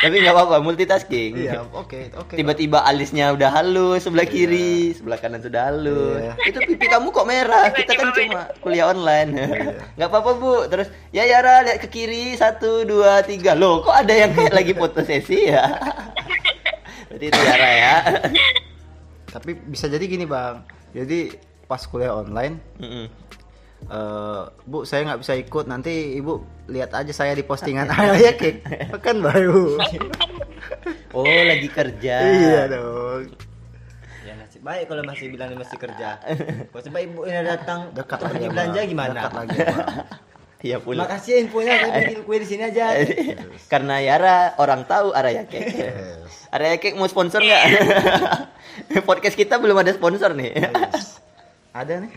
[0.04, 1.32] Tapi nggak apa-apa, multitasking.
[1.40, 2.36] Iya, oke, oke.
[2.36, 6.20] Tiba-tiba alisnya udah halus sebelah kiri, sebelah kanan sudah halus.
[6.20, 6.34] Iya.
[6.52, 7.72] Itu pipi kamu kok merah?
[7.72, 9.32] Kita kan cuma kuliah online.
[9.96, 10.68] Nggak apa-apa bu.
[10.68, 13.56] Terus ya Yara lihat ke kiri satu dua tiga.
[13.56, 15.72] Loh kok ada yang kayak lagi foto sesi ya?
[17.08, 17.96] Berarti itu Yara ya.
[19.32, 20.60] Tapi bisa jadi gini bang.
[20.92, 21.32] Jadi
[21.64, 23.08] pas kuliah online, Mm-mm.
[23.90, 25.66] Eh, bu saya nggak bisa ikut.
[25.68, 29.78] Nanti ibu lihat aja saya di postingan ayah kek pekan baru.
[31.14, 32.26] Oh lagi kerja.
[32.26, 33.30] iya dong.
[34.26, 36.18] ya nasib baik kalau masih bilang masih kerja.
[36.74, 39.14] Kalau sampai ibu ini datang Dekat untuk lagi belanja gimana?
[39.22, 39.58] Dekat lagi.
[40.64, 41.04] Iya pula.
[41.06, 42.98] Makasih ya infonya, saya bikin kue di sini aja.
[43.70, 45.92] Karena Yara orang tahu Araya Cake.
[46.50, 47.64] Araya Cake mau sponsor nggak?
[49.04, 50.56] Podcast kita belum ada sponsor nih.
[51.76, 52.12] Ada nih.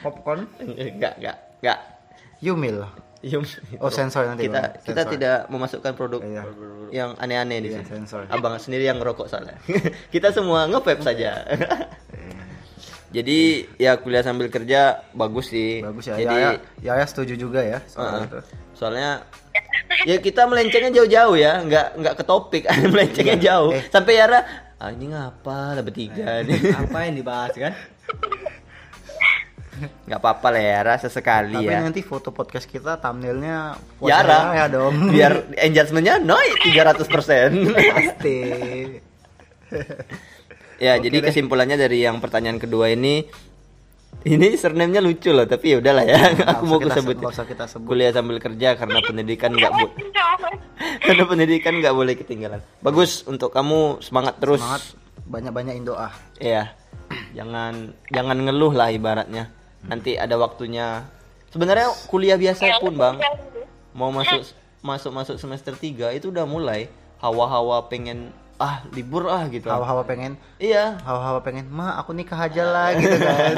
[0.00, 1.78] Popcorn, Enggak, enggak, enggak.
[2.40, 2.78] Yumil.
[3.20, 3.44] Yum.
[3.84, 4.72] Oh, sensor nanti, Kita Bang.
[4.80, 5.12] kita Sensor.
[5.12, 6.42] tidak memasukkan produk Iya.
[6.88, 8.00] yang aneh-aneh di Iya, sini.
[8.00, 8.24] sensor.
[8.26, 9.60] Abang sendiri yang ngerokok soalnya.
[10.14, 11.44] kita semua nge-vape saja.
[13.10, 15.82] Jadi ya kuliah sambil kerja bagus sih.
[15.82, 16.14] Bagus ya.
[16.14, 18.38] Jadi ya, ya, ya setuju juga ya soal uh, itu.
[18.70, 19.26] soalnya
[20.06, 22.62] ya kita melencengnya jauh-jauh ya, nggak nggak ke topik,
[22.94, 23.74] melencengnya jauh.
[23.74, 23.82] Eh.
[23.90, 24.40] Sampai Yara,
[24.78, 26.70] ah, ini ngapa lah bertiga nih.
[26.72, 27.74] Apa yang dibahas kan?
[29.80, 31.80] Nggak apa-apa lah Yara sesekali Tapi ya.
[31.80, 34.94] nanti foto podcast kita thumbnailnya Yara, ya dong.
[35.14, 37.06] biar engagementnya naik 300
[37.94, 38.38] pasti.
[40.80, 43.28] Ya, jadi kesimpulannya dari yang pertanyaan kedua ini
[44.20, 46.20] ini surname-nya lucu loh, tapi ya udahlah ya.
[46.56, 47.16] Aku mau kita sebut.
[47.20, 47.88] kita sebut.
[47.88, 49.86] Kuliah sambil kerja karena pendidikan nggak bu
[51.08, 52.60] karena pendidikan nggak boleh ketinggalan.
[52.84, 54.60] Bagus untuk kamu semangat terus.
[54.60, 54.82] Semangat
[55.24, 56.08] banyak-banyakin doa.
[56.36, 56.76] Iya.
[57.32, 59.48] Jangan jangan ngeluh lah ibaratnya.
[59.86, 61.08] Nanti ada waktunya.
[61.50, 63.16] Sebenarnya kuliah biasa pun, Bang.
[63.96, 64.46] Mau masuk
[64.80, 66.88] masuk masuk semester 3 itu udah mulai.
[67.20, 69.68] Hawa-hawa pengen ah libur ah gitu.
[69.68, 73.56] Hawa-hawa pengen, Iya, hawa-hawa pengen, ma aku nikah aja lah gitu kan.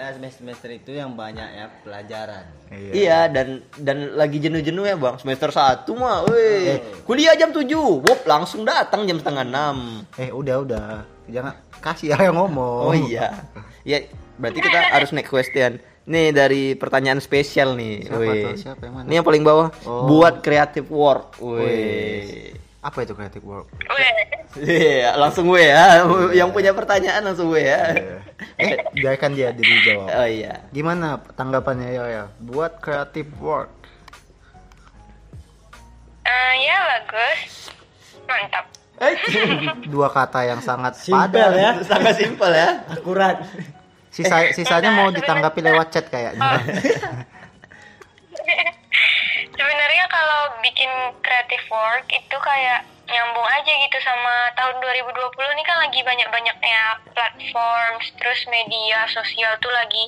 [0.00, 2.44] Soalnya semester-semester itu yang banyak ya pelajaran.
[2.72, 3.28] Iya.
[3.28, 5.16] Dan dan lagi jenuh-jenuh ya bang.
[5.20, 6.80] Semester 1 mah, weh.
[7.04, 10.84] Kuliah jam 7 wop langsung datang jam setengah 6 Eh udah udah,
[11.30, 12.90] jangan kasih ya yang ngomong.
[12.90, 13.46] Oh iya,
[13.82, 14.04] ya
[14.36, 15.78] berarti kita harus next question.
[16.10, 18.54] Nih dari pertanyaan spesial nih, Siapa tuh?
[18.58, 19.06] Siapa yang mana?
[19.06, 20.10] Ini yang paling bawah, Oh.
[20.10, 22.50] buat creative work, weh.
[22.80, 23.68] Apa itu creative work?
[24.58, 26.02] Iya, langsung weh ya.
[26.34, 27.94] Yang punya pertanyaan langsung weh ya.
[28.58, 30.08] Eh, biarkan dia diri jawab.
[30.10, 30.64] Oh iya.
[30.72, 32.24] Gimana tanggapannya ya ya?
[32.42, 33.70] Buat creative work.
[36.24, 37.70] Eh, ya bagus,
[38.24, 38.66] mantap.
[39.00, 39.16] Eh,
[39.88, 41.56] Dua kata yang sangat Simpel padat.
[41.56, 41.70] ya.
[41.88, 42.84] sangat simpel ya.
[42.86, 43.36] Akurat.
[44.12, 46.60] Sisa sisanya mau ditanggapi lewat chat kayaknya.
[49.56, 55.76] Sebenarnya kalau bikin creative work itu kayak nyambung aja gitu sama tahun 2020 ini kan
[55.82, 60.04] lagi banyak-banyaknya platform, terus media sosial tuh lagi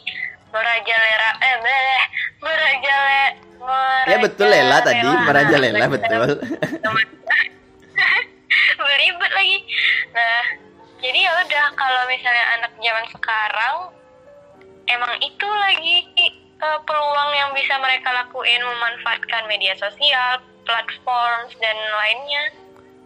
[0.52, 2.02] merajalela eh bleh,
[2.38, 3.24] merajale
[4.06, 6.22] Ya betul Lela tadi, merajalela betul.
[8.80, 9.58] Belibet lagi.
[10.12, 10.42] Nah,
[11.02, 13.76] jadi ya udah kalau misalnya anak zaman sekarang
[14.86, 15.96] emang itu lagi
[16.38, 22.44] eh, peluang yang bisa mereka lakuin memanfaatkan media sosial, platform dan lainnya.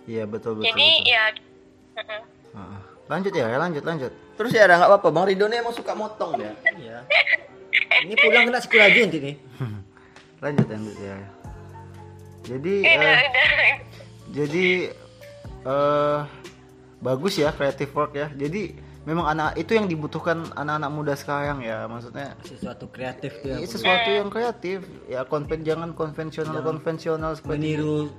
[0.06, 0.70] Iya betul betul.
[0.70, 1.12] Jadi betul.
[1.12, 1.24] ya
[1.98, 2.22] mm-mm.
[2.56, 2.80] Heeh.
[3.06, 4.12] Lanjut ya, ya lanjut lanjut.
[4.36, 6.52] Terus ya nggak apa-apa, Bang Ridho nih emang suka motong ya.
[6.74, 6.98] Iya.
[8.06, 9.36] Ini pulang kena sekolah lagi nanti nih.
[10.44, 11.16] Lanjut lanjut ya.
[12.46, 13.18] Jadi udah udah.
[14.30, 14.66] jadi
[15.66, 16.20] eh
[17.02, 18.30] bagus ya creative work ya.
[18.32, 22.34] Jadi memang anak itu yang dibutuhkan anak-anak muda sekarang ya maksudnya.
[22.42, 24.86] Sesuatu kreatif tuh ini sesuatu yang kreatif.
[25.10, 28.10] Ya konven jangan konvensional konvensional seperti meniru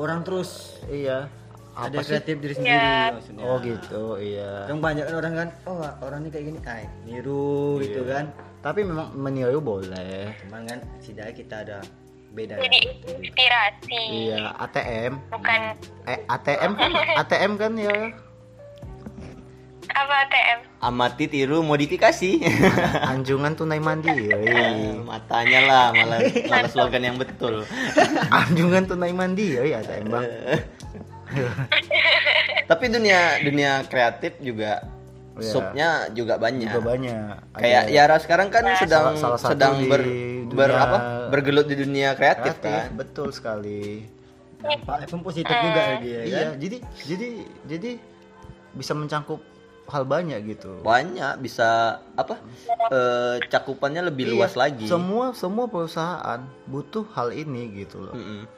[0.00, 0.80] orang terus.
[0.88, 1.28] Iya.
[1.74, 2.10] Ada apa sih?
[2.14, 2.88] kreatif diri sendiri
[3.18, 3.44] maksudnya.
[3.50, 4.52] Oh gitu iya.
[4.70, 6.58] Yang banyak kan orang kan oh orang ini kayak gini.
[6.68, 8.30] Ay niru gitu kan.
[8.62, 10.32] Tapi memang meniru boleh.
[10.46, 11.78] Cuman kan setidaknya kita ada
[12.34, 12.58] beda.
[12.58, 12.80] Jadi
[13.22, 15.60] inspirasi, iya ATM bukan.
[16.10, 16.90] Eh ATM kan?
[17.22, 17.98] ATM kan ya?
[19.94, 20.58] Apa ATM.
[20.82, 22.42] Amati tiru modifikasi.
[23.14, 24.28] anjungan tunai mandiri
[25.08, 26.20] Matanya lah malah
[26.50, 27.62] malah slogan yang betul.
[28.34, 30.26] anjungan tunai mandiri ya ATM bang.
[32.66, 34.82] Tapi dunia dunia kreatif juga
[35.34, 35.50] Iya.
[35.50, 36.68] subnya juga banyak.
[36.68, 40.02] juga banyak Kayak Ada Yara sekarang kan sedang salah satu sedang ber,
[40.46, 40.98] ber dunia apa?
[41.26, 42.94] bergelut di dunia kreatif, kreatif kan.
[42.94, 44.06] betul sekali
[45.04, 47.28] pun positif juga ya dia iya kan jadi jadi
[47.66, 47.90] jadi
[48.72, 49.42] bisa mencangkup
[49.84, 52.40] hal banyak gitu Banyak bisa apa?
[52.88, 54.88] eh, cakupannya lebih Iya, luas lagi.
[54.88, 58.48] semua semua perusahaan butuh hal ini gitu loh Mm-mm.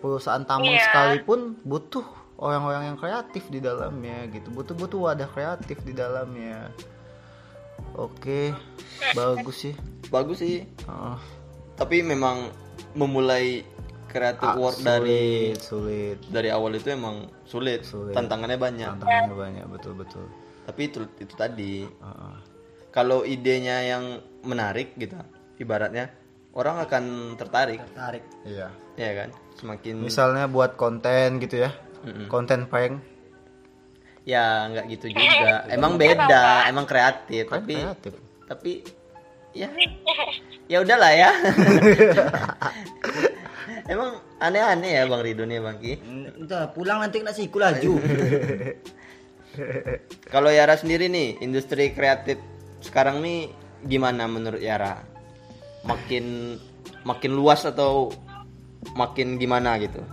[0.00, 0.84] perusahaan tambang Iya.
[0.88, 2.06] sekalipun butuh
[2.40, 6.72] orang-orang yang kreatif di dalamnya gitu butuh butuh wadah kreatif di dalamnya
[7.94, 8.56] oke
[9.12, 9.74] bagus sih
[10.10, 10.66] Bagus sih.
[10.66, 11.16] Heeh.
[11.78, 12.50] Tapi memang
[12.98, 13.62] memulai
[14.10, 17.86] kreatif Ah, work dari sulit dari awal itu emang sulit.
[17.86, 18.12] Sulit.
[18.12, 18.90] Tantangannya banyak.
[18.98, 20.26] tantangannya banyak betul betul
[20.66, 21.86] Tapi itu itu tadi.
[21.86, 22.36] Heeh.
[22.90, 25.14] Kalau idenya yang menarik gitu,
[25.62, 26.10] ibaratnya
[26.58, 29.30] orang akan tertarik, tarik iya ya kan?
[29.54, 31.70] Semakin misalnya buat konten gitu ya
[32.06, 32.26] Mm-mm.
[32.32, 33.02] konten prank
[34.28, 35.64] ya nggak gitu juga.
[35.74, 38.12] Emang beda, emang kreatif, kan tapi kreatif
[38.50, 38.82] tapi
[39.54, 39.70] ya
[40.66, 41.30] ya udahlah ya.
[43.92, 45.98] emang aneh-aneh ya Bang Ridho nih Bang Ki.
[46.38, 47.98] entah pulang nanti kena siku laju
[50.30, 52.38] Kalau Yara sendiri nih, industri kreatif
[52.86, 53.50] sekarang nih
[53.82, 55.02] gimana menurut Yara?
[55.82, 56.54] Makin
[57.02, 58.14] makin luas atau
[58.94, 60.06] makin gimana gitu?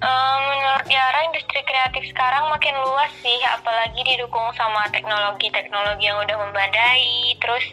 [0.00, 6.36] Eh, menurut Yara, industri kreatif sekarang makin luas sih, apalagi didukung sama teknologi-teknologi yang udah
[6.40, 7.64] membadai, terus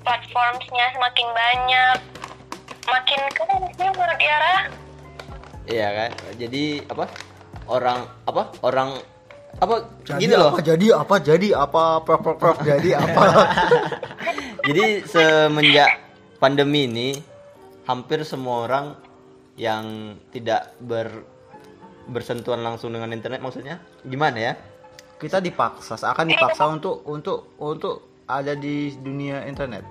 [0.00, 1.98] platformsnya semakin banyak,
[2.88, 4.56] makin keren sih menurut Yara.
[5.68, 6.10] Iya kan?
[6.40, 7.04] Jadi apa?
[7.68, 8.42] Orang apa?
[8.64, 8.96] Orang
[9.58, 9.74] apa
[10.06, 10.52] jadi gitu loh.
[10.54, 13.22] apa jadi apa jadi apa prok prok prok jadi apa
[14.68, 15.90] Jadi semenjak
[16.36, 17.16] pandemi ini
[17.88, 18.86] hampir semua orang
[19.56, 21.08] yang tidak ber
[22.08, 24.52] bersentuhan langsung dengan internet maksudnya gimana ya?
[25.18, 27.94] kita dipaksa seakan dipaksa untuk untuk untuk
[28.24, 29.82] ada di dunia internet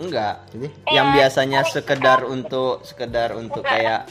[0.00, 0.48] Enggak.
[0.50, 4.08] jadi Yang biasanya sekedar untuk sekedar untuk kayak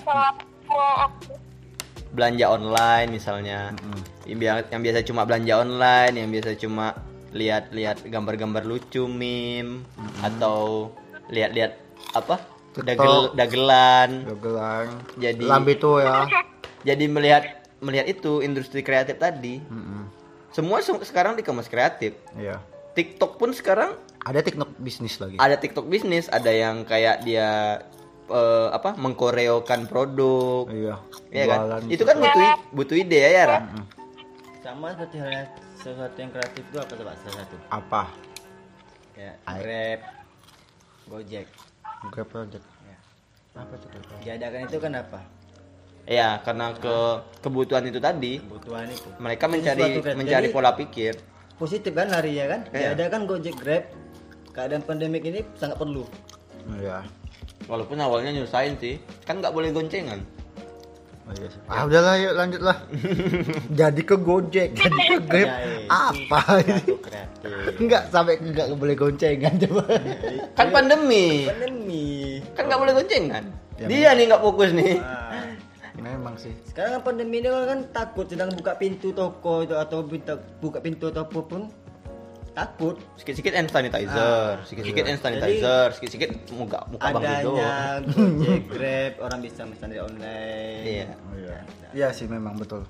[2.12, 3.74] belanja online misalnya.
[4.24, 6.94] Yang bia- Yang biasa cuma belanja online, yang biasa cuma
[7.32, 9.82] lihat-lihat gambar-gambar lucu meme
[10.22, 10.92] atau
[11.32, 11.80] lihat-lihat
[12.14, 12.36] apa?
[12.72, 14.12] Dagel dagelan.
[14.38, 14.88] gelang
[15.18, 16.24] Jadi lambe tuh ya
[16.82, 17.44] jadi melihat
[17.78, 19.58] melihat itu industri kreatif tadi.
[19.64, 20.06] Mm-mm.
[20.52, 22.14] Semua se- sekarang dikemas kreatif.
[22.36, 22.60] iya
[22.92, 27.80] TikTok pun sekarang ada TikTok bisnis lagi ada TikTok bisnis, ada yang kayak dia
[28.28, 30.68] eh, apa mengkoreokan produk.
[30.68, 30.96] iya
[31.32, 31.60] Iya kan?
[31.88, 33.60] Itu kan butuh butuh ide ya, ya Ra?
[34.62, 38.04] sama seperti halnya sesuatu yang kreatif itu apa coba salah satu apa
[39.12, 39.58] kayak Ay.
[39.58, 40.02] grab
[41.08, 41.48] gojek
[42.08, 42.98] Grab project ya.
[43.58, 43.90] apa tuh
[44.22, 44.92] diadakan itu kan
[46.12, 46.96] Iya, karena ke
[47.40, 50.04] kebutuhan itu tadi kebutuhan itu mereka mencari kreatif.
[50.14, 51.14] mencari Jadi, pola pikir.
[51.56, 52.92] positif kan larinya kan Iya.
[52.92, 53.84] diadakan gojek grab
[54.52, 56.04] keadaan pandemik ini sangat perlu
[56.76, 57.06] iya
[57.64, 60.18] Walaupun awalnya nyusahin sih, kan nggak boleh goncengan.
[61.22, 61.62] Oh, iya sih.
[61.70, 62.78] ah udahlah yuk lanjut lah
[63.80, 65.86] jadi ke Gojek jadi ke Grab Ya, iya.
[65.88, 69.84] apa ini Satu kreatif enggak sampai enggak boleh goncengan coba
[70.52, 72.06] Kan pandemi, pandemi
[72.52, 73.44] kan nggak boleh goncengan.
[73.78, 74.98] Ya, Dia nih nggak fokus nih.
[74.98, 75.31] Nah,
[76.02, 76.52] memang sih.
[76.66, 80.02] Sekarang kan pandemi ini orang kan takut sedang buka pintu toko itu atau
[80.60, 81.70] buka pintu atau apa pun
[82.52, 82.96] takut.
[83.16, 87.54] Sikit-sikit hand sanitizer, sikit-sikit hand sanitizer, sikit-sikit muka muka bang Rido.
[87.56, 87.72] adanya
[88.04, 90.84] gojek grab orang bisa pesan dari online.
[90.84, 91.06] Iya.
[91.16, 91.58] oh, iya
[91.96, 92.84] iya sih memang betul.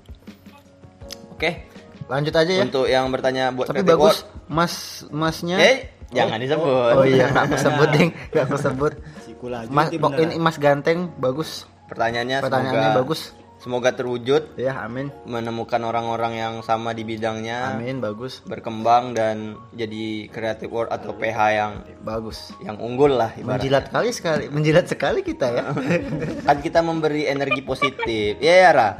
[1.30, 1.66] Oke,
[2.10, 2.62] lanjut aja ya.
[2.66, 4.74] Untuk yang bertanya buat tapi bagus World, mas
[5.10, 5.56] masnya.
[5.58, 5.78] Eh,
[6.10, 6.92] jangan disebut.
[6.98, 8.10] oh iya nggak aku sebut ding.
[8.34, 8.92] Nggak aku sebut.
[9.22, 13.22] Siku lagi mas ini mas ganteng bagus Pertanyaannya, Pertanyaannya semoga bagus.
[13.62, 20.26] Semoga terwujud ya amin menemukan orang-orang yang sama di bidangnya, amin bagus berkembang dan jadi
[20.26, 23.62] creative world atau PH yang bagus yang unggul lah ibaratnya.
[23.62, 25.64] menjilat kali sekali menjilat sekali kita ya
[26.50, 28.34] kan kita memberi energi positif.
[28.42, 28.90] Iya ya, Ra?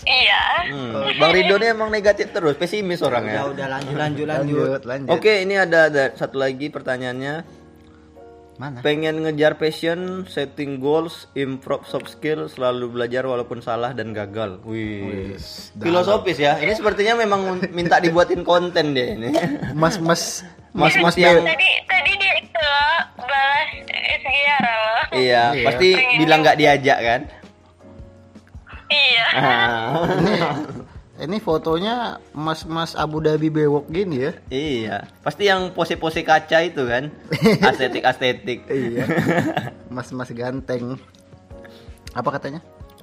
[0.00, 0.42] Iya.
[0.68, 3.46] Hmm, Bang Rido ini emang negatif terus, pesimis Ya orangnya.
[3.46, 4.56] udah lanjut lanjut lanjut.
[4.56, 7.59] lanjut lanjut Oke, ini ada, ada satu lagi pertanyaannya.
[8.60, 14.60] Mana Pengen ngejar passion, setting goals, improve soft skill, selalu belajar walaupun salah dan gagal.
[14.62, 15.32] Wih.
[15.32, 16.60] Wis, Filosofis ya.
[16.60, 17.40] Ini sepertinya memang
[17.72, 19.28] minta dibuatin konten deh ini.
[19.72, 21.42] mas mas Mas-mas Tadi yang
[21.82, 22.68] tadi dia itu
[23.16, 25.02] balas SGR loh.
[25.16, 25.64] iya, Iya.
[25.66, 27.20] pasti bilang nggak diajak kan?
[28.86, 29.24] Iya.
[29.32, 30.04] Ah.
[31.20, 31.94] Ini fotonya
[32.32, 37.12] mas mas Abu Dhabi bewok gini ya iya, pasti yang pose-pose kaca itu kan.
[37.70, 38.64] Estetik-estetik.
[38.66, 39.04] iya
[39.94, 40.96] mas mas ganteng
[42.10, 42.60] apa katanya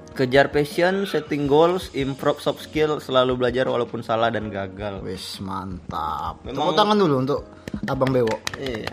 [0.08, 4.98] Kejar passion, setting goals, improve soft skill, selalu belajar walaupun salah dan gagal.
[5.00, 7.40] wis mantap Memang- tepuk tangan dulu untuk
[7.86, 8.90] abang bewok Iya.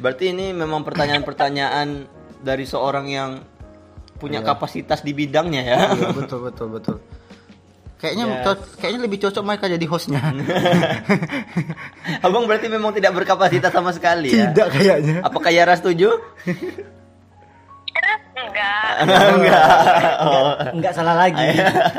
[0.00, 2.08] Berarti ini memang pertanyaan-pertanyaan
[2.40, 3.44] dari seorang yang
[4.16, 5.78] punya kapasitas di bidangnya ya.
[5.92, 6.96] Iya, betul betul betul
[7.98, 8.36] kayaknya Ya.
[8.44, 10.20] co- kayaknya lebih cocok mereka jadi hostnya
[12.22, 14.48] Abang berarti memang tidak berkapasitas sama sekali ya.
[14.48, 16.12] tidak kayaknya Apakah Yara setuju?
[18.38, 18.90] Enggak.
[19.02, 19.64] Enggak.
[20.20, 20.52] Oh.
[20.72, 21.56] Enggak salah lagi.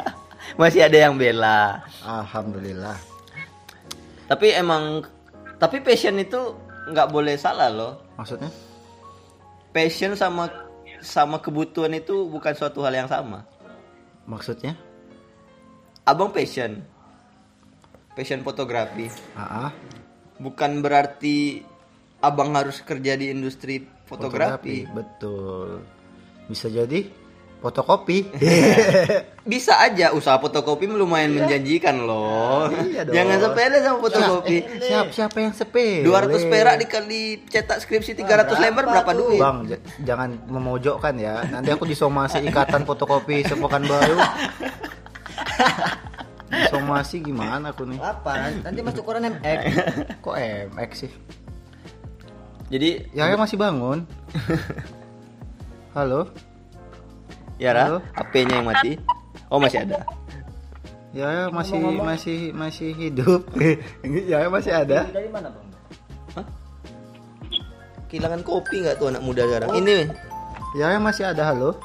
[0.55, 1.77] Masih ada yang bela.
[2.01, 2.95] alhamdulillah
[4.25, 5.03] Tapi emang
[5.55, 6.55] tapi passion itu
[6.87, 7.91] nggak boleh salah loh.
[8.15, 8.47] maksudnya
[9.69, 10.49] Passion sama
[10.97, 13.43] sama kebutuhan itu bukan suatu hal yang sama.
[14.23, 14.73] maksudnya
[16.05, 16.79] Abang passion.
[18.15, 19.07] Passion fotografi.
[19.35, 19.71] ah ah.
[20.39, 21.63] Bukan berarti
[22.19, 24.83] abang harus kerja di industri fotografi.
[24.91, 25.79] betul
[26.49, 27.07] bisa jadi
[27.59, 28.25] fotokopi
[29.49, 32.69] Bisa aja usaha fotokopi lumayan menjanjikan loh.
[32.69, 33.17] Iya dong.
[33.17, 34.57] Jangan sepele sama fotokopi.
[34.77, 39.41] siapa siapa yang sepele 200 perak dikali cetak skripsi 300 lembar berapa duit?
[39.41, 39.65] Bang,
[40.05, 41.41] jangan memojokkan ya.
[41.49, 44.21] Nanti aku disomasi ikatan fotokopi sepokan baru.
[46.73, 47.99] Somasi gimana aku nih?
[48.01, 48.49] Apa?
[48.65, 49.59] Nanti masuk koran MX.
[50.25, 50.35] Kok
[50.73, 51.11] MX sih?
[52.69, 54.05] Jadi Ya, ya masih bangun.
[55.93, 56.29] Halo?
[57.59, 57.99] Yara, Halo?
[58.15, 58.91] HP-nya yang mati.
[59.49, 60.05] Oh, masih ada.
[61.09, 63.49] Ya, ya masih masih masih hidup.
[64.29, 65.09] ya, ya masih ada.
[65.09, 65.67] Dari mana, Bang?
[68.09, 69.69] Kehilangan kopi nggak tuh anak muda sekarang?
[69.77, 70.09] Ini
[70.77, 71.49] Ya, ya masih ada.
[71.49, 71.77] Halo?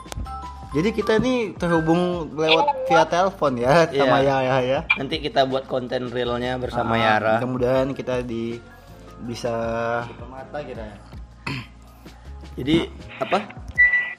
[0.74, 4.42] Jadi kita ini terhubung lewat via telepon ya sama Iya.
[4.42, 4.80] Yaya ya.
[4.98, 7.38] nanti kita buat konten realnya bersama Ah, Yara.
[7.38, 8.58] Mudah-mudahan kita di
[9.22, 9.54] bisa
[10.10, 10.82] Pemata kira.
[12.54, 13.38] Jadi apa?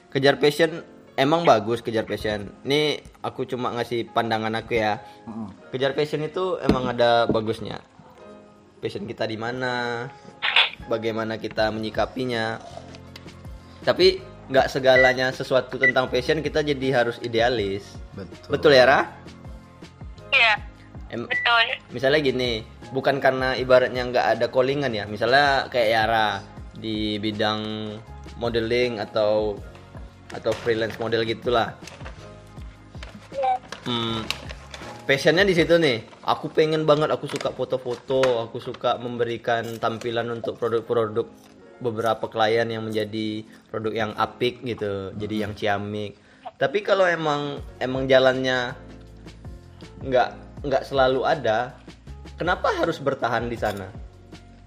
[0.08, 0.80] Kejar passion
[1.14, 2.48] emang bagus kejar passion.
[2.64, 5.04] Ini aku cuma ngasih pandangan aku ya.
[5.68, 7.84] Kejar passion itu emang ada bagusnya.
[8.80, 10.08] Passion kita di mana?
[10.88, 12.60] Bagaimana kita menyikapinya?
[13.80, 17.98] Tapi nggak segalanya sesuatu tentang passion kita jadi harus idealis.
[18.14, 18.50] betul.
[18.54, 19.00] Betul ya, Ra?
[20.30, 20.54] Iya.
[21.06, 21.66] Em- Betul.
[21.94, 26.28] misalnya gini bukan karena ibaratnya nggak ada callingan ya misalnya kayak Yara
[26.74, 27.94] di bidang
[28.42, 29.54] modeling atau
[30.34, 31.78] atau freelance model gitulah
[33.86, 34.26] hmm,
[35.06, 40.58] passionnya di situ nih aku pengen banget aku suka foto-foto aku suka memberikan tampilan untuk
[40.58, 41.30] produk-produk
[41.78, 46.18] beberapa klien yang menjadi produk yang apik gitu jadi yang ciamik.
[46.56, 48.72] Tapi kalau emang emang jalannya
[50.06, 50.28] nggak
[50.64, 51.76] nggak selalu ada
[52.40, 53.88] kenapa harus bertahan di sana?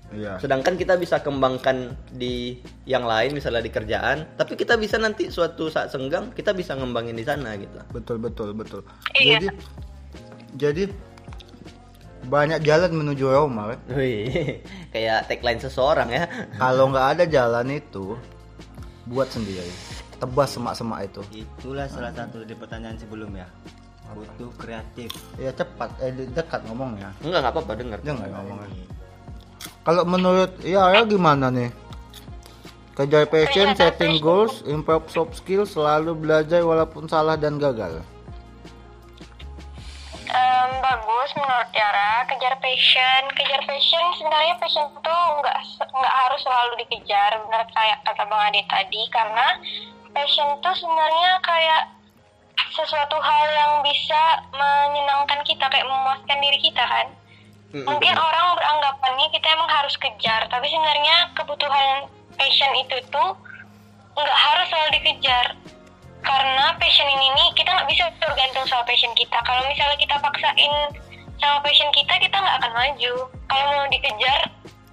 [0.10, 0.42] Iya.
[0.42, 2.58] sedangkan kita bisa kembangkan di
[2.90, 7.14] yang lain misalnya di kerjaan tapi kita bisa nanti suatu saat senggang kita bisa ngembangin
[7.14, 7.78] di sana gitu.
[7.94, 8.82] Betul betul betul.
[9.14, 9.38] Iya.
[9.38, 9.48] jadi
[10.58, 10.84] jadi
[12.26, 13.80] banyak jalan menuju Roma kan?
[13.94, 14.60] Wih,
[14.94, 16.26] kayak tagline seseorang ya.
[16.58, 18.18] Kalau nggak ada jalan itu
[19.10, 19.66] buat sendiri.
[20.22, 21.22] Tebas semak-semak itu.
[21.44, 23.50] Itulah salah satu di pertanyaan sebelumnya.
[24.10, 25.10] Butuh kreatif.
[25.38, 25.90] ya cepat.
[26.02, 27.14] Eh de- dekat ngomongnya.
[27.26, 27.98] Enggak nggak apa-apa dengar.
[28.06, 29.00] Dia nggak ngomongnya
[29.84, 31.72] kalau menurut ya ya gimana nih?
[32.94, 38.04] Kejar passion setting goals improve soft skill selalu belajar walaupun salah dan gagal
[40.60, 43.22] Em, bagus menurut Yara kejar passion.
[43.32, 48.62] Kejar passion sebenarnya passion itu nggak nggak harus selalu dikejar benar kayak kata bang Ade
[48.68, 49.48] tadi karena
[50.12, 51.84] passion itu sebenarnya kayak
[52.76, 57.08] sesuatu hal yang bisa menyenangkan kita kayak memuaskan diri kita kan?
[57.70, 63.32] Mungkin orang beranggapannya kita emang harus kejar tapi sebenarnya kebutuhan passion itu tuh
[64.12, 65.56] nggak harus selalu dikejar
[66.20, 69.38] karena passion ini nih kita nggak bisa tergantung sama passion kita.
[69.44, 70.74] Kalau misalnya kita paksain
[71.40, 73.14] sama passion kita kita nggak akan maju.
[73.48, 74.42] Kalau mau dikejar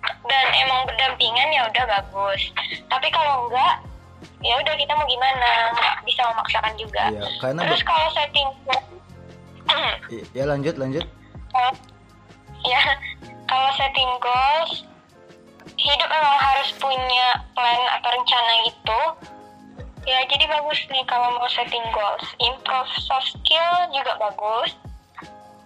[0.07, 2.41] dan emang berdampingan ya udah bagus.
[2.87, 3.83] Tapi kalau enggak
[4.43, 5.51] ya udah kita mau gimana?
[5.75, 7.05] Nggak bisa memaksakan juga.
[7.11, 8.49] Iya, karena terus kalau setting
[10.33, 11.05] ya lanjut lanjut.
[12.67, 12.83] Ya
[13.51, 14.87] kalau setting goals
[15.77, 19.01] hidup memang harus punya plan atau rencana itu
[20.07, 22.27] ya jadi bagus nih kalau mau setting goals.
[22.39, 24.73] Improve soft skill juga bagus.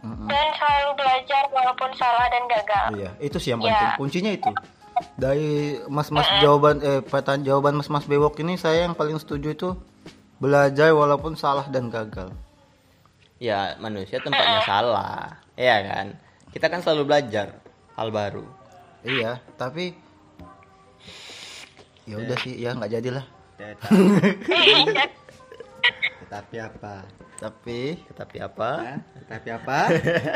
[0.00, 0.32] Mm-mm.
[0.32, 2.86] dan selalu belajar walaupun salah dan gagal.
[2.96, 3.68] Iya itu sih yang Ya.
[3.68, 3.90] penting.
[4.00, 4.48] Kuncinya itu.
[5.14, 5.50] Dari
[5.86, 9.68] mas-mas jawaban eh pertanyaan jawaban mas-mas bewok ini saya yang paling setuju itu
[10.40, 12.32] belajar walaupun salah dan gagal.
[13.36, 16.16] Ya manusia tempatnya salah, ya kan?
[16.48, 17.60] Kita kan selalu belajar
[17.92, 18.44] hal baru.
[19.00, 19.92] iya tapi
[22.04, 23.24] ya udah sih ya nggak jadilah
[26.24, 26.94] Tetapi apa?
[27.40, 28.70] tapi Tetapi apa?
[29.26, 29.78] Tetapi apa?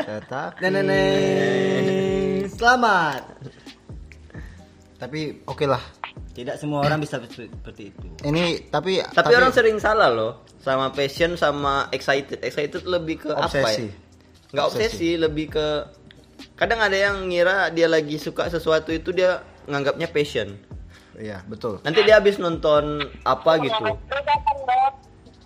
[0.05, 3.21] tetap Nenek, selamat.
[4.95, 5.83] tapi oke lah
[6.35, 8.07] Tidak semua orang bisa seperti itu.
[8.27, 12.41] ini tapi Tapi, orang sering salah loh sama passion sama excited.
[12.41, 13.85] Excited lebih ke apa Obsesi.
[13.87, 13.93] ya?
[14.55, 15.67] Nggak obsesi, lebih ke
[16.55, 20.55] kadang ada yang ngira dia lagi suka sesuatu itu dia nganggapnya passion.
[21.17, 23.83] Iya betul Nanti dia habis nonton apa gitu.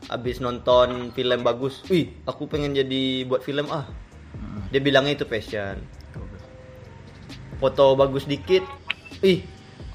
[0.10, 1.86] Habis nonton film bagus.
[1.86, 3.86] Wih, aku pengen jadi buat film ah.
[4.70, 5.78] Dia bilangnya itu passion.
[7.60, 8.66] Foto bagus dikit.
[9.22, 9.44] Ih,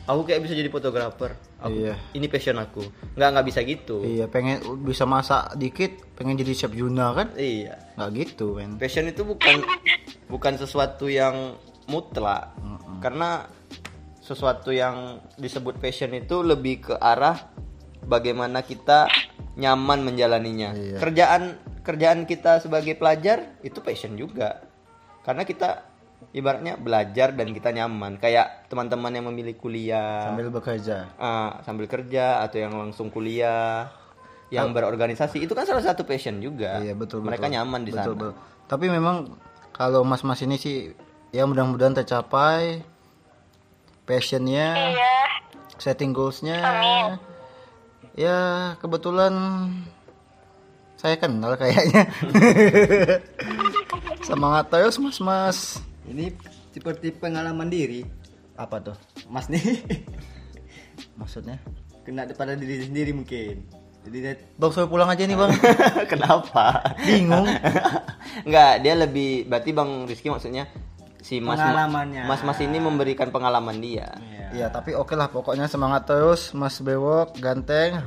[0.04, 1.34] aku kayak bisa jadi fotografer.
[1.58, 1.96] Aku, Iya.
[2.12, 2.84] Ini passion aku.
[3.16, 4.04] Nggak nggak bisa gitu.
[4.04, 7.74] iya pengen bisa masak dikit pengen jadi chef Juna kan Iya.
[7.96, 9.64] nggak gitu men Passion itu bukan
[10.28, 11.56] bukan sesuatu yang
[11.88, 12.52] mutlak.
[13.00, 13.48] Karena
[14.24, 17.52] sesuatu yang disebut passion itu lebih ke arah
[18.08, 19.04] bagaimana kita
[19.60, 20.72] nyaman menjalaninya.
[20.72, 20.96] Iya.
[20.96, 24.64] Kerjaan kerjaan kita sebagai pelajar itu passion juga.
[25.28, 25.84] Karena kita
[26.32, 28.16] ibaratnya belajar dan kita nyaman.
[28.16, 33.92] Kayak teman-teman yang memilih kuliah sambil bekerja ah, sambil kerja atau yang langsung kuliah
[34.48, 36.80] yang berorganisasi itu kan salah satu passion juga.
[36.80, 37.56] Iya betul Mereka betul.
[37.60, 38.16] nyaman di betul, sana.
[38.16, 38.32] betul.
[38.64, 39.16] Tapi memang
[39.76, 40.96] kalau mas-mas ini sih
[41.28, 42.93] ya mudah-mudahan tercapai
[44.04, 45.14] passionnya, iya
[45.78, 46.58] setting goalsnya.
[48.14, 48.38] Ya
[48.78, 49.34] kebetulan
[50.98, 52.08] saya kenal kayaknya.
[54.28, 55.82] Semangat terus mas-mas.
[56.06, 56.32] Ini
[56.72, 58.06] seperti pengalaman diri.
[58.54, 58.96] Apa tuh?
[59.26, 59.60] Mas nih
[61.20, 61.58] Maksudnya?
[62.04, 63.64] kena pada diri sendiri mungkin.
[64.04, 65.52] Jadi dia Bang saya pulang aja nih bang.
[66.12, 66.84] Kenapa?
[67.00, 67.48] Bingung.
[68.44, 70.68] Enggak, dia lebih berarti Bang Rizky maksudnya
[71.24, 72.28] si Mas Pengalamannya.
[72.28, 74.12] Mas Mas ini memberikan pengalaman dia.
[74.20, 78.04] ya, Iya tapi oke lah pokoknya semangat terus Mas Bewok ganteng.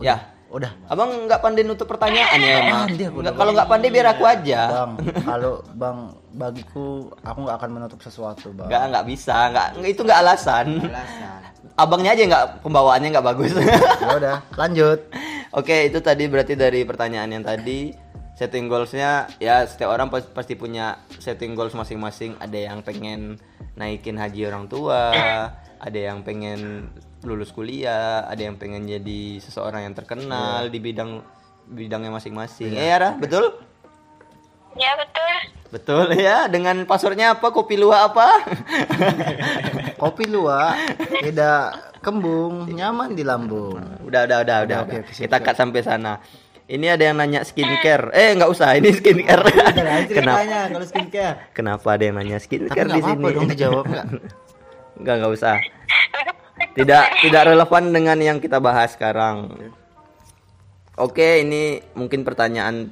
[0.00, 0.32] Ya.
[0.46, 0.72] Udah.
[0.86, 2.86] Abang nggak pandai nutup pertanyaan ya emang.
[3.12, 4.60] Udah, Kalau nggak pandai biar aku aja.
[4.70, 4.90] Bang,
[5.28, 5.98] kalau Bang
[6.32, 8.70] bagiku aku nggak akan menutup sesuatu, Bang.
[8.70, 10.66] Nggak nggak bisa, nggak- itu nggak alasan.
[10.80, 11.40] alasan.
[11.76, 13.52] Abangnya aja nggak pembawaannya nggak bagus.
[14.00, 14.98] Ya udah, lanjut.
[15.58, 17.90] Oke, itu tadi berarti dari pertanyaan yang tadi
[18.36, 22.36] setting goalsnya ya setiap orang pas- pasti punya setting goals masing-masing.
[22.36, 23.40] Ada yang pengen
[23.74, 25.16] naikin haji orang tua,
[25.80, 26.92] ada yang pengen
[27.24, 31.24] lulus kuliah, ada yang pengen jadi seseorang yang terkenal di bidang
[31.66, 32.76] bidangnya masing-masing.
[32.76, 33.10] Eh, ya, Ra?
[33.16, 33.56] betul?
[34.76, 35.26] ya betul
[35.66, 36.46] Betul ya.
[36.46, 37.50] Dengan passwordnya apa?
[37.50, 38.28] Kopi luwak apa?
[40.02, 40.78] Kopi luwak
[41.24, 43.82] tidak kembung, nyaman di lambung.
[44.06, 44.78] udah, udah, udah, udah.
[44.86, 45.02] oke, udah.
[45.02, 46.22] oke, siap, Kita cut sampai sana.
[46.66, 48.10] Ini ada yang nanya skincare.
[48.10, 48.74] Eh, nggak usah.
[48.74, 49.46] Ini skincare.
[50.10, 50.66] Kenapa?
[50.66, 51.38] Kalau skincare.
[51.54, 53.22] Kenapa ada yang nanya skincare nggak di sini?
[53.22, 54.06] apa-apa dong dijawab nggak?
[54.96, 55.56] Enggak, enggak usah.
[56.72, 59.52] Tidak tidak relevan dengan yang kita bahas sekarang.
[60.96, 62.88] Oke, ini mungkin pertanyaan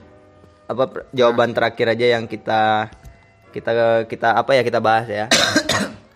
[0.68, 2.93] apa jawaban terakhir aja yang kita
[3.57, 5.27] kita kita apa ya kita bahas ya.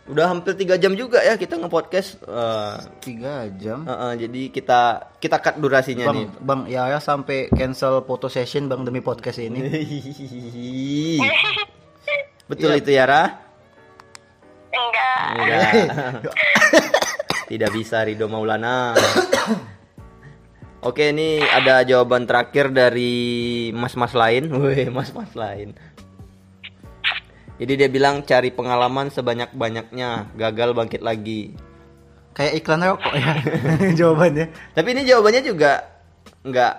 [0.09, 2.25] Udah hampir tiga jam juga ya kita nge-podcast.
[2.25, 3.85] Eh, Tiga jam.
[3.85, 4.81] eh, eh, jadi kita
[5.21, 6.27] kita cut durasinya nih.
[6.41, 9.61] Bang, Bang ya sampai cancel foto session Bang demi podcast ini.
[12.49, 13.25] Betul itu ya, Ra?
[14.69, 15.73] enggak Enggak.
[17.53, 18.97] Tidak bisa Rido Maulana.
[20.89, 23.13] Oke, ini ada jawaban terakhir dari
[23.75, 24.49] mas-mas lain.
[24.53, 25.75] Wih, mas-mas lain.
[27.59, 31.53] Jadi dia bilang cari pengalaman sebanyak-banyaknya, gagal bangkit lagi.
[32.31, 33.33] Kayak iklan rokok ya
[34.07, 34.47] jawabannya.
[34.73, 35.83] Tapi ini jawabannya juga
[36.47, 36.75] nggak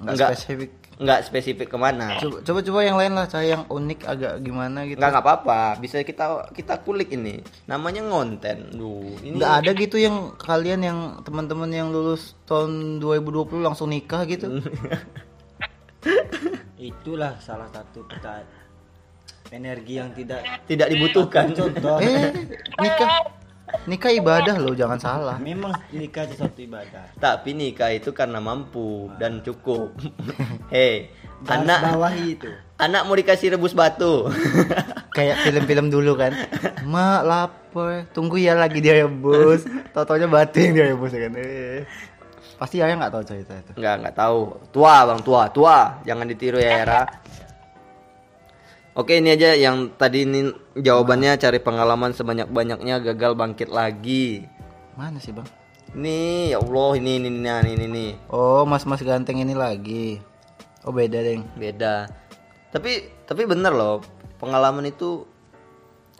[0.00, 0.70] Nggak spesifik.
[1.00, 2.20] nggak spesifik ke mana.
[2.20, 5.00] Coba, coba coba yang lain lah, cari yang unik agak gimana gitu.
[5.00, 7.40] Nggak nggak apa-apa, bisa kita kita kulik ini.
[7.64, 8.76] Namanya ngonten.
[8.76, 14.28] Duh, ini Nggak ada gitu yang kalian yang teman-teman yang lulus tahun 2020 langsung nikah
[14.28, 14.60] gitu.
[16.80, 18.40] Itulah salah satu peta
[19.50, 21.50] energi yang tidak tidak dibutuhkan.
[21.52, 21.98] contoh.
[21.98, 22.30] eh,
[22.78, 23.10] nikah.
[23.86, 25.36] Nikah ibadah loh, jangan salah.
[25.38, 27.14] Memang nikah sesuatu ibadah.
[27.22, 29.94] Tapi nikah itu karena mampu dan cukup.
[30.74, 31.14] Hei,
[31.46, 31.94] Anak.
[31.94, 32.50] bawahi itu
[32.82, 34.26] Anak mau dikasih rebus batu.
[35.16, 36.34] Kayak film-film dulu kan.
[36.82, 39.62] Mak lapar, tunggu ya lagi dia rebus.
[39.94, 41.30] Totonya batu yang dia rebus kan.
[41.38, 41.86] Eh.
[42.58, 43.72] Pasti ayah nggak tahu cerita itu.
[43.78, 44.38] Enggak, enggak tahu.
[44.74, 45.78] Tua, Bang, tua, tua.
[46.04, 47.02] Jangan ditiru ya, Era.
[49.00, 54.44] Oke, ini aja yang tadi ini jawabannya cari pengalaman sebanyak-banyaknya gagal bangkit lagi.
[54.92, 55.48] Mana sih bang?
[55.96, 58.06] Ini ya Allah, ini ini ini ini, ini.
[58.28, 60.20] Oh mas-mas ganteng ini lagi.
[60.84, 61.48] Oh beda deng.
[61.56, 62.12] Beda.
[62.76, 64.04] Tapi tapi bener loh,
[64.36, 65.24] pengalaman itu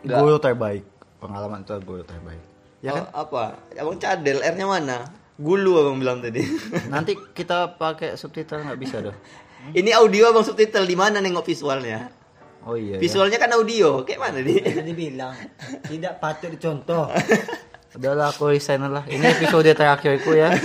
[0.01, 0.16] Nggak.
[0.24, 0.85] Guru terbaik.
[1.20, 2.41] Pengalaman itu guru terbaik.
[2.81, 3.12] Ya kan?
[3.12, 3.61] Oh, apa?
[3.76, 5.05] Abang cadel, R-nya mana?
[5.37, 6.41] Gulu abang bilang tadi.
[6.93, 9.16] Nanti kita pakai subtitle nggak bisa dong.
[9.76, 12.20] ini audio abang subtitle di mana nengok visualnya?
[12.68, 12.96] Oh iya.
[12.96, 13.00] ya.
[13.00, 14.61] Visualnya kan audio, kayak mana nih?
[14.61, 15.32] tadi bilang
[15.88, 17.08] tidak patut dicontoh
[17.96, 19.02] Udahlah aku resign lah.
[19.02, 20.54] Ini episode terakhirku ya.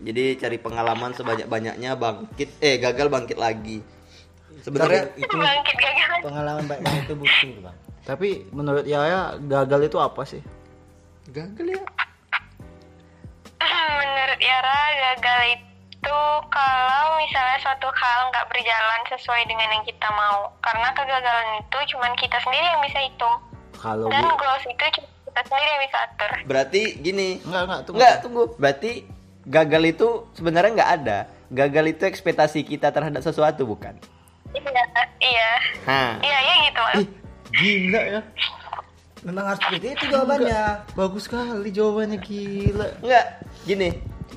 [0.00, 3.78] Jadi cari pengalaman sebanyak-banyaknya bangkit eh gagal bangkit lagi.
[4.66, 9.98] Sebenarnya itu bangkit gagal pengalaman baik banget itu butuh bang Tapi menurut Yaya gagal itu
[10.02, 10.42] apa sih?
[11.30, 11.78] gagal ya.
[14.02, 15.69] menurut Yara gagal itu
[16.04, 22.12] kalau misalnya suatu hal nggak berjalan sesuai dengan yang kita mau karena kegagalan itu cuman
[22.16, 23.36] kita sendiri yang bisa hitung
[23.76, 27.28] Kalau dan bu- goals itu cuma kita sendiri yang bisa atur Berarti gini.
[27.46, 27.96] Enggak, enggak, tunggu.
[27.96, 28.42] Enggak, tunggu.
[28.58, 28.92] Berarti
[29.46, 31.18] gagal itu sebenarnya nggak ada.
[31.50, 33.94] Gagal itu ekspektasi kita terhadap sesuatu bukan?
[34.50, 34.84] iya
[35.22, 35.50] iya
[36.18, 36.82] iya iya gitu.
[36.98, 37.08] Ih,
[37.54, 38.20] gila ya.
[39.20, 40.60] memang harus seperti itu jawabannya
[40.96, 42.86] Bagus sekali jawabannya gila.
[43.04, 43.26] Enggak,
[43.62, 43.88] gini.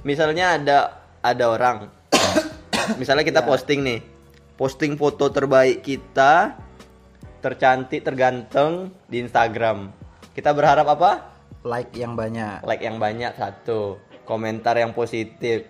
[0.06, 0.78] Misalnya ada
[1.24, 1.88] ada orang.
[3.02, 4.00] misalnya kita posting nih.
[4.54, 6.60] Posting foto terbaik kita
[7.44, 9.92] tercantik, terganteng di Instagram.
[10.32, 11.12] Kita berharap apa?
[11.64, 12.64] Like yang banyak.
[12.64, 15.68] Like yang banyak satu, komentar yang positif.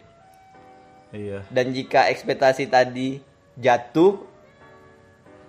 [1.14, 1.46] Iya.
[1.50, 3.22] Dan jika ekspektasi tadi
[3.58, 4.22] jatuh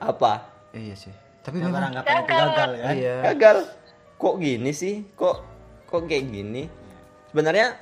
[0.01, 0.49] apa?
[0.77, 1.15] Iya sih.
[1.45, 3.17] Tapi memang beranggapan itu gagal kan iya.
[3.33, 3.57] Gagal.
[4.17, 5.05] Kok gini sih?
[5.17, 5.37] Kok
[5.89, 6.69] kok kayak gini?
[7.29, 7.77] Sebenarnya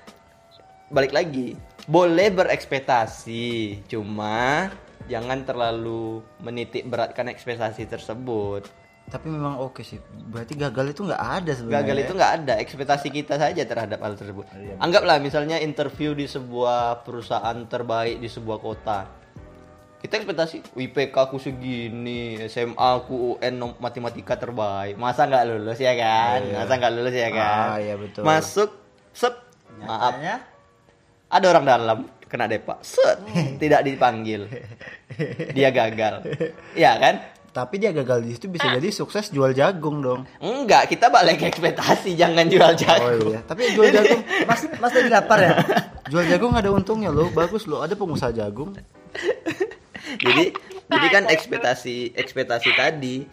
[0.90, 1.54] balik lagi,
[1.86, 4.70] boleh berekspektasi, cuma
[5.10, 8.70] jangan terlalu menitik beratkan ekspektasi tersebut.
[9.10, 9.98] Tapi memang oke sih.
[10.30, 11.78] Berarti gagal itu nggak ada sebenarnya.
[11.82, 14.46] Gagal itu nggak ada, ekspektasi kita saja terhadap hal tersebut.
[14.78, 19.04] Anggaplah misalnya interview di sebuah perusahaan terbaik di sebuah kota.
[20.02, 24.98] Kita ekspektasi IPK aku segini, SMA aku UN matematika terbaik.
[24.98, 26.42] Masa nggak lulus ya kan?
[26.42, 27.66] Masa nggak lulus ya kan?
[27.74, 28.26] Ah, iya, betul.
[28.26, 28.70] Masuk,
[29.14, 29.34] sep,
[29.82, 30.18] maaf,
[31.32, 33.20] ada orang dalam kena depak, set,
[33.56, 34.48] tidak dipanggil.
[35.52, 36.24] Dia gagal.
[36.72, 37.14] Iya kan?
[37.52, 40.24] Tapi dia gagal di situ bisa jadi sukses jual jagung dong.
[40.40, 43.36] Enggak, kita balik ke ekspektasi, jangan jual Oh jagung.
[43.36, 43.40] iya.
[43.44, 45.52] Tapi jual jagung, mas mas lagi lapar ya
[46.12, 47.28] jual jagung ada untungnya loh.
[47.28, 47.84] Bagus loh.
[47.84, 48.72] Ada pengusaha jagung.
[50.24, 50.56] jadi
[50.88, 53.24] jadi kan ekspektasi ekspektasi tadi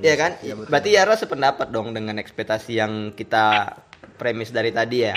[0.00, 0.36] ya kan
[0.68, 3.76] berarti Yara sependapat dong dengan ekspektasi yang kita
[4.16, 5.14] premis dari tadi ya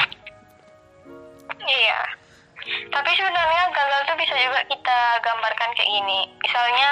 [1.72, 2.02] Iya.
[2.94, 6.20] Tapi sebenarnya gagal tuh bisa juga kita gambarkan kayak gini.
[6.44, 6.92] Misalnya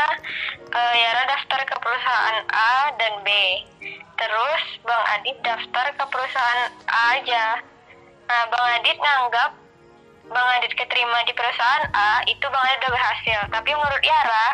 [0.73, 3.29] eh, Yara daftar ke perusahaan A dan B.
[4.17, 7.45] Terus Bang Adit daftar ke perusahaan A aja.
[8.25, 9.51] Nah, Bang Adit nganggap
[10.29, 13.39] Bang Adit keterima di perusahaan A itu Bang Adit udah berhasil.
[13.53, 14.47] Tapi menurut Yara,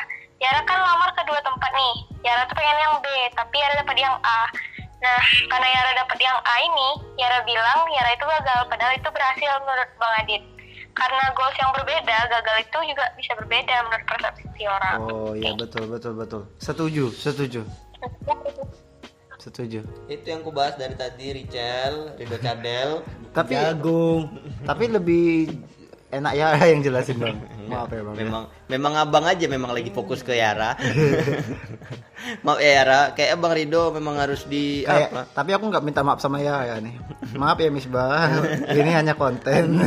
[0.44, 1.96] Yara kan lamar ke dua tempat nih.
[2.28, 3.08] Yara tuh pengen yang B,
[3.38, 4.42] tapi Yara dapat yang A.
[5.06, 5.22] Nah,
[5.54, 6.90] karena Yara dapat yang A ini,
[7.22, 10.44] Yara bilang Yara itu gagal, padahal itu berhasil menurut Bang Adit.
[10.98, 14.98] Karena goals yang berbeda, gagal itu juga bisa berbeda menurut persepsi orang.
[15.06, 16.42] Oh iya betul betul betul.
[16.58, 17.62] Setuju setuju
[19.46, 19.86] setuju.
[20.10, 24.34] itu yang ku bahas dari tadi Richel Rido Cadel Tapi jagung
[24.70, 25.54] tapi lebih
[26.10, 27.38] enak ya yang jelasin bang.
[27.70, 28.16] Maaf ya bang.
[28.18, 28.22] ya.
[28.26, 30.74] memang memang abang aja memang lagi fokus ke Yara
[32.46, 36.02] maaf ya Yara kayak abang Rido memang harus di Kayak, apa tapi aku nggak minta
[36.02, 36.96] maaf sama ya ya nih.
[37.38, 38.42] Maaf ya Misbah.
[38.80, 39.82] Ini hanya konten.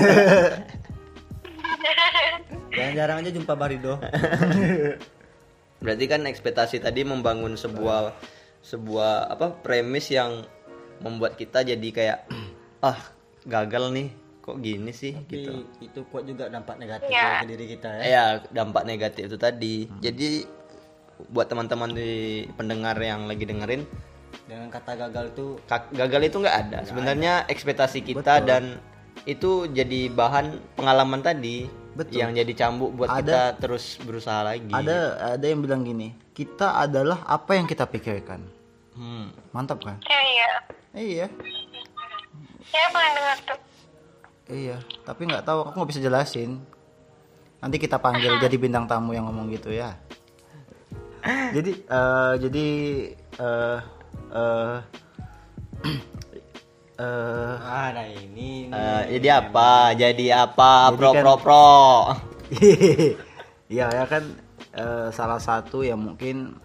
[2.79, 3.99] jarang-jarang aja jumpa Barido
[5.83, 8.15] Berarti kan ekspektasi tadi membangun sebuah
[8.63, 10.47] sebuah apa premis yang
[11.03, 12.19] membuat kita jadi kayak
[12.89, 12.99] ah
[13.47, 14.09] gagal nih
[14.49, 15.53] kok gini sih tapi gitu.
[15.79, 17.45] itu kuat juga dampak negatif Iya.
[17.45, 19.85] ke diri kita ya Ya dampak negatif itu tadi.
[20.01, 20.49] Jadi
[21.29, 22.13] buat teman-teman di
[22.55, 23.85] pendengar yang lagi dengerin
[24.49, 25.47] dengan kata gagal itu
[25.93, 26.79] gagal itu nggak ada.
[26.83, 28.81] Sebenarnya ekspektasi kita dan
[29.27, 32.23] itu jadi bahan pengalaman tadi Betul.
[32.23, 34.71] yang jadi cambuk buat Ada- kita terus berusaha lagi.
[34.71, 34.99] ada
[35.35, 36.15] ada yang bilang gini.
[36.33, 38.47] Kita adalah apa yang kita pikirkan.
[38.95, 39.35] Hmm.
[39.51, 39.99] Mantap kan?
[40.07, 40.51] Ya, iya.
[40.95, 41.27] Iya.
[42.69, 43.59] Ya, pernah dengar tuh.
[44.49, 46.61] Iya, tapi nggak tahu aku nggak bisa jelasin
[47.59, 49.99] Nanti kita panggil jadi bintang tamu yang ngomong gitu ya.
[51.57, 52.67] jadi eh, jadi
[53.35, 53.79] eh
[54.31, 54.77] eh
[57.03, 58.71] eh Ah, nah ini.
[58.71, 59.91] Eh, jadi apa?
[59.93, 60.95] Jadi apa?
[60.95, 61.69] Jadi Pro kan- pro pro.
[63.69, 64.25] Iya ya kan
[64.73, 66.57] eh, salah satu yang mungkin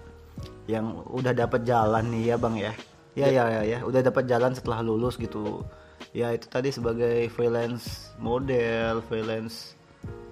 [0.71, 2.73] yang udah dapat jalan nih ya bang ya.
[3.13, 5.65] Ya ya ya ya udah dapat jalan setelah lulus gitu.
[6.13, 9.73] Ya itu tadi sebagai freelance model, freelance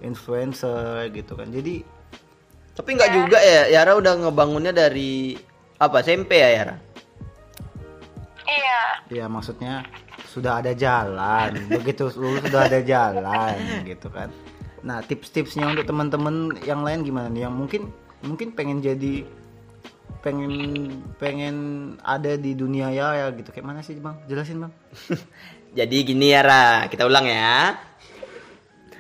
[0.06, 1.50] influencer gitu kan.
[1.50, 1.82] Jadi
[2.72, 5.36] Tapi nggak juga ya, Yara udah ngebangunnya dari
[5.76, 6.76] apa SMP ya Yara?
[8.48, 8.82] Iya.
[9.12, 9.84] ya maksudnya
[10.30, 11.52] sudah ada jalan.
[11.82, 14.32] Begitu lulus sudah ada jalan gitu kan.
[14.86, 17.50] Nah tips-tipsnya untuk teman-teman yang lain gimana nih?
[17.50, 17.82] Yang mungkin
[18.22, 19.26] mungkin pengen jadi
[20.22, 20.54] pengen
[21.18, 21.56] pengen
[22.06, 24.74] ada di dunia ya ya gitu kayak mana sih bang jelasin bang
[25.72, 27.80] Jadi gini Yara, kita ulang ya.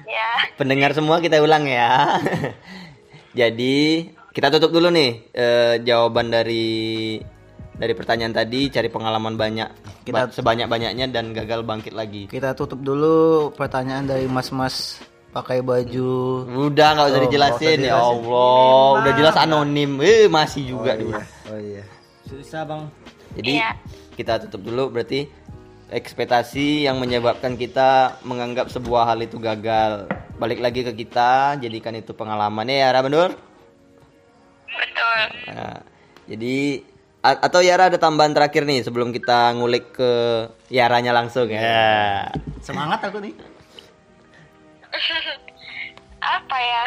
[0.01, 0.29] Ya.
[0.55, 2.19] Pendengar semua kita ulang ya.
[3.31, 7.19] Jadi kita tutup dulu nih eh, jawaban dari
[7.73, 9.69] dari pertanyaan tadi cari pengalaman banyak
[10.01, 12.27] Kita- sebanyak banyaknya dan gagal bangkit lagi.
[12.27, 13.15] kita tutup dulu
[13.51, 14.99] pertanyaan dari mas-mas
[15.29, 17.93] pakai baju Udah nggak usah Oh, dijelasin ya dijelasin.
[18.21, 19.91] Allah, udah jelas anonim.
[19.99, 21.07] Eh masih juga oh, dia.
[21.09, 21.23] iya.
[21.47, 21.83] oh iya
[22.23, 22.87] Susah, Bang.
[23.33, 23.71] Jadi Iya.
[24.13, 25.27] kita tutup dulu berarti
[25.91, 30.07] ekspektasi yang menyebabkan kita menganggap sebuah hal itu gagal.
[30.39, 33.35] Balik lagi ke kita, jadikan itu pengalamannya ya, Ra, bener?
[34.71, 35.19] Betul.
[35.51, 35.77] Nah,
[36.25, 36.81] jadi
[37.21, 40.11] a- atau Yara ada tambahan terakhir nih sebelum kita ngulik ke
[40.71, 42.31] Yaranya langsung ya.
[42.63, 43.35] semangat aku nih
[46.39, 46.85] Apa ya?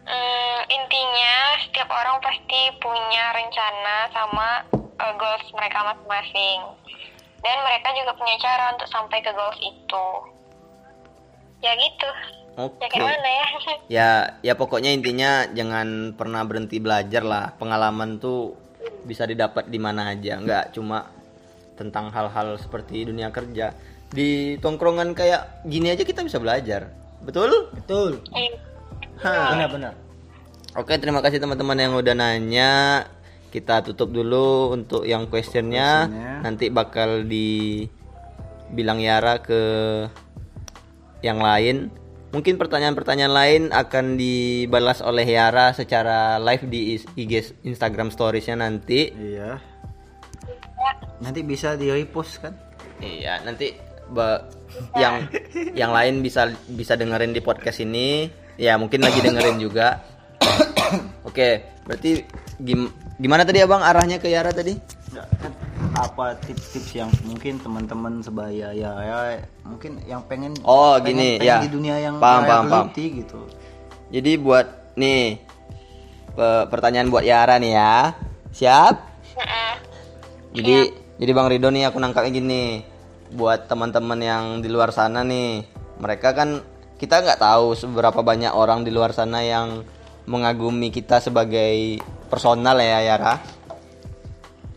[0.00, 6.58] Hmm, intinya setiap orang pasti punya rencana sama uh, goals mereka masing-masing.
[7.40, 10.06] Dan mereka juga punya cara untuk sampai ke goals itu.
[11.60, 12.08] Ya gitu.
[12.60, 12.82] Oke.
[12.84, 13.46] Ya kayak mana ya?
[13.90, 14.10] Ya,
[14.44, 17.56] ya pokoknya intinya jangan pernah berhenti belajar lah.
[17.56, 18.54] Pengalaman tuh
[19.04, 21.08] bisa didapat di mana aja, nggak cuma
[21.76, 23.72] tentang hal-hal seperti dunia kerja.
[24.10, 26.92] Di tongkrongan kayak gini aja kita bisa belajar.
[27.24, 27.72] Betul?
[27.72, 28.20] Betul.
[28.32, 28.56] Iya.
[29.20, 29.94] Benar-benar.
[30.78, 33.04] Oke, terima kasih teman-teman yang udah nanya.
[33.50, 36.06] Kita tutup dulu untuk yang questionnya.
[36.06, 36.34] Questionnya.
[36.40, 39.62] Nanti bakal dibilang Yara ke
[41.20, 41.90] yang lain.
[42.30, 49.10] Mungkin pertanyaan-pertanyaan lain akan dibalas oleh Yara secara live di IG Instagram Storiesnya nanti.
[49.10, 49.58] iya
[51.20, 52.56] nanti bisa di repost kan
[53.00, 53.72] Iya, nanti
[54.08, 54.44] ba-
[54.92, 55.24] yang
[55.72, 58.28] yang lain bisa bisa dengerin di podcast ini.
[58.60, 60.04] Ya, mungkin lagi dengerin juga.
[61.28, 62.20] Oke, berarti
[62.60, 64.74] gim- gimana tadi Abang arahnya ke Yara tadi?
[65.12, 65.52] Kan
[65.90, 69.18] apa tips-tips yang mungkin teman-teman sebaya ya ya
[69.60, 71.56] mungkin yang pengen Oh, pengen- gini, pengen ya.
[71.60, 72.86] di dunia yang Paham, paham, paham.
[72.94, 73.40] gitu
[74.08, 75.38] Jadi buat nih
[76.30, 78.14] pe- pertanyaan buat Yara nih ya.
[78.50, 78.94] Siap?
[80.50, 80.76] Jadi
[81.16, 82.64] jadi Bang Rido nih aku nangkapnya gini.
[83.30, 85.62] Buat teman-teman yang di luar sana nih,
[85.96, 86.58] mereka kan
[86.96, 89.86] kita nggak tahu seberapa banyak orang di luar sana yang
[90.30, 91.98] mengagumi kita sebagai
[92.30, 93.34] personal ya Yara.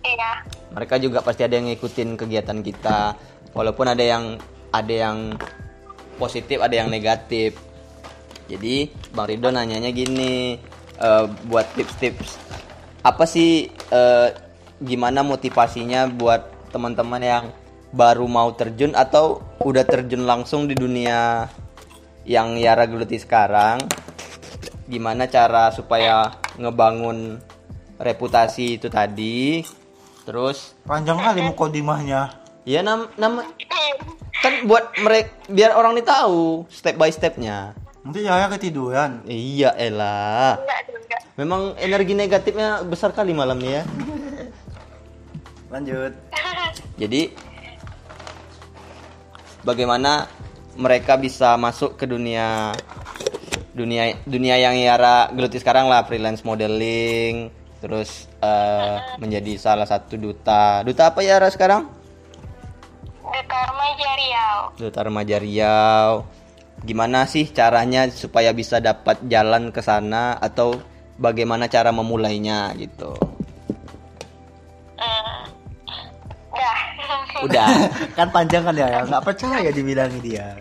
[0.01, 0.32] Iya.
[0.74, 3.14] Mereka juga pasti ada yang ngikutin kegiatan kita.
[3.54, 4.41] Walaupun ada yang
[4.74, 5.38] ada yang
[6.18, 7.54] positif, ada yang negatif.
[8.49, 10.58] Jadi Bang Ridho nanyanya gini,
[10.97, 12.41] eh, buat tips-tips
[13.04, 14.30] apa sih eh,
[14.80, 17.45] gimana motivasinya buat teman-teman yang
[17.93, 21.45] baru mau terjun atau udah terjun langsung di dunia
[22.24, 23.84] yang Yara geluti sekarang?
[24.90, 27.40] Gimana cara supaya ngebangun
[28.00, 29.64] reputasi itu tadi?
[30.24, 33.44] Terus panjang kali mukodimahnya ya nam nama
[34.40, 37.76] kan buat mereka biar orang ini tahu step by stepnya.
[38.04, 40.60] nanti Yaya ketiduran Iya elah.
[40.60, 41.18] Enggak juga.
[41.40, 43.84] Memang energi negatifnya besar kali malam ini ya.
[45.72, 46.14] lanjut
[47.02, 47.34] Jadi
[49.64, 50.28] bagaimana
[50.76, 52.76] mereka bisa masuk ke dunia
[53.74, 57.49] dunia dunia yang Yara geluti sekarang lah freelance modeling
[57.82, 61.89] terus eh, menjadi salah satu duta duta apa Yara sekarang
[63.34, 64.59] Duta Remaja Riau.
[64.78, 66.11] duta remaja Riau
[66.86, 70.78] gimana sih caranya supaya bisa dapat jalan ke sana atau
[71.17, 73.15] bagaimana cara memulainya gitu.
[76.53, 76.80] Dah.
[77.43, 77.67] udah
[78.17, 80.53] kan panjang kan ya nggak percaya dibilangi dia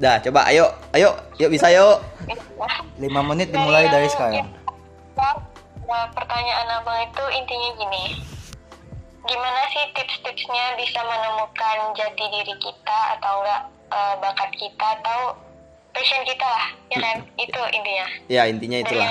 [0.00, 2.00] dah coba ayo ayo yuk bisa yuk
[2.96, 4.48] lima menit dimulai dari sekarang
[5.90, 8.04] Nah, pertanyaan abang itu intinya gini.
[9.26, 15.34] Gimana sih tips-tipsnya bisa menemukan jati diri kita atau enggak eh, bakat kita atau
[15.90, 17.16] passion kita lah, ya kan?
[17.34, 18.06] Itu intinya.
[18.30, 19.10] Ya intinya itulah.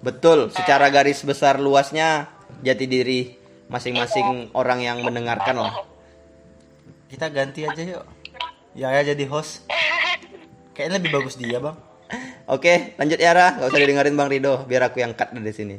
[0.00, 2.32] Betul, secara garis besar luasnya
[2.64, 3.36] jati diri
[3.68, 5.84] masing-masing orang yang mendengarkan lah.
[7.12, 8.08] Kita ganti aja yuk.
[8.72, 9.68] Ya ya jadi host.
[10.80, 11.76] Kayaknya lebih bagus dia bang.
[12.48, 15.76] Oke, lanjut Yara, nggak usah didengerin Bang Rido, biar aku yang cut dari sini.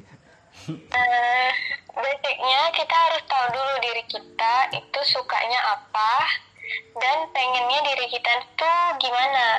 [0.70, 1.52] Eh,
[1.90, 6.14] basicnya kita harus tahu dulu diri kita itu sukanya apa
[7.02, 9.58] dan pengennya diri kita tuh gimana.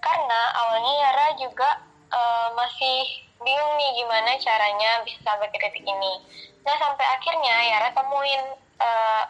[0.00, 6.24] Karena awalnya Yara juga eh, masih bingung nih gimana caranya bisa sampai ke titik ini.
[6.64, 8.42] Nah sampai akhirnya Yara temuin
[8.80, 9.24] eh,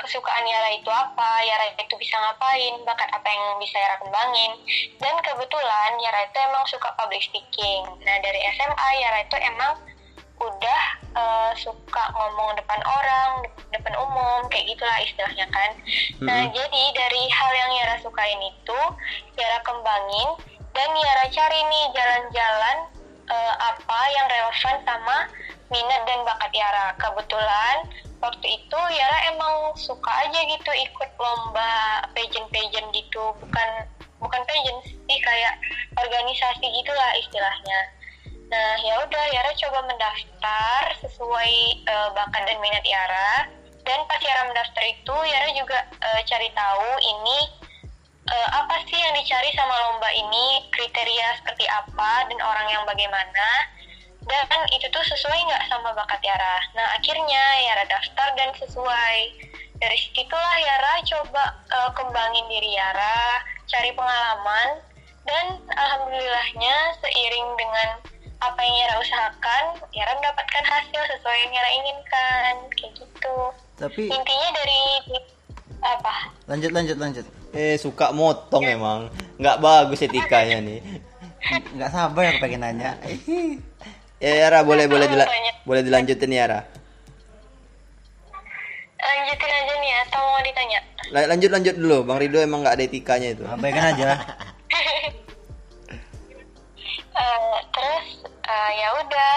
[0.00, 4.52] kesukaan Yara itu apa, Yara itu bisa ngapain, bakat apa yang bisa Yara kembangin.
[4.98, 7.82] Dan kebetulan Yara itu emang suka public speaking.
[8.02, 9.72] Nah dari SMA Yara itu emang
[10.42, 10.82] udah
[11.14, 15.70] eh, suka ngomong depan orang, depan umum, kayak gitulah istilahnya kan.
[16.18, 18.80] Nah jadi dari hal yang Yara sukain itu,
[19.38, 20.28] Yara kembangin
[20.72, 22.76] dan Yara cari nih jalan-jalan
[23.30, 25.18] eh, apa yang relevan sama
[25.72, 26.92] minat dan bakat Yara.
[27.00, 27.88] Kebetulan
[28.20, 33.68] waktu itu Yara emang suka aja gitu ikut lomba pageant-pageant gitu, bukan
[34.22, 35.58] bukan pageant sih kayak
[35.98, 37.80] organisasi gitulah istilahnya.
[38.52, 41.52] Nah ya udah Yara coba mendaftar sesuai
[41.88, 43.48] eh, bakat dan minat Yara.
[43.82, 47.38] Dan pas Yara mendaftar itu Yara juga eh, cari tahu ini
[48.30, 53.48] eh, apa sih yang dicari sama lomba ini, kriteria seperti apa dan orang yang bagaimana.
[54.22, 56.56] Dan itu tuh sesuai nggak sama bakat Yara.
[56.78, 59.16] Nah akhirnya Yara daftar dan sesuai.
[59.82, 64.78] Dari situlah Yara coba eh, kembangin diri Yara, cari pengalaman,
[65.26, 67.88] dan alhamdulillahnya seiring dengan
[68.42, 73.36] apa yang Yara usahakan, Yara mendapatkan hasil sesuai yang Yara inginkan, kayak gitu.
[73.78, 74.82] Tapi Intinya dari
[75.82, 76.14] apa?
[76.46, 77.26] lanjut lanjut lanjut.
[77.50, 79.10] Eh suka motong emang,
[79.42, 80.78] nggak bagus etikanya nih.
[81.74, 82.94] Nggak sabar aku pengen nanya.
[84.22, 85.26] Ya Yara boleh boleh dila-
[85.66, 86.62] boleh dilanjutin Yara.
[89.02, 90.78] Lanjutin aja nih atau mau ditanya?
[91.10, 93.42] La- lanjut lanjut dulu, Bang Rido emang nggak ada etikanya itu.
[93.44, 94.08] Abaikan aja.
[97.12, 99.36] Eh, terus eh, ya udah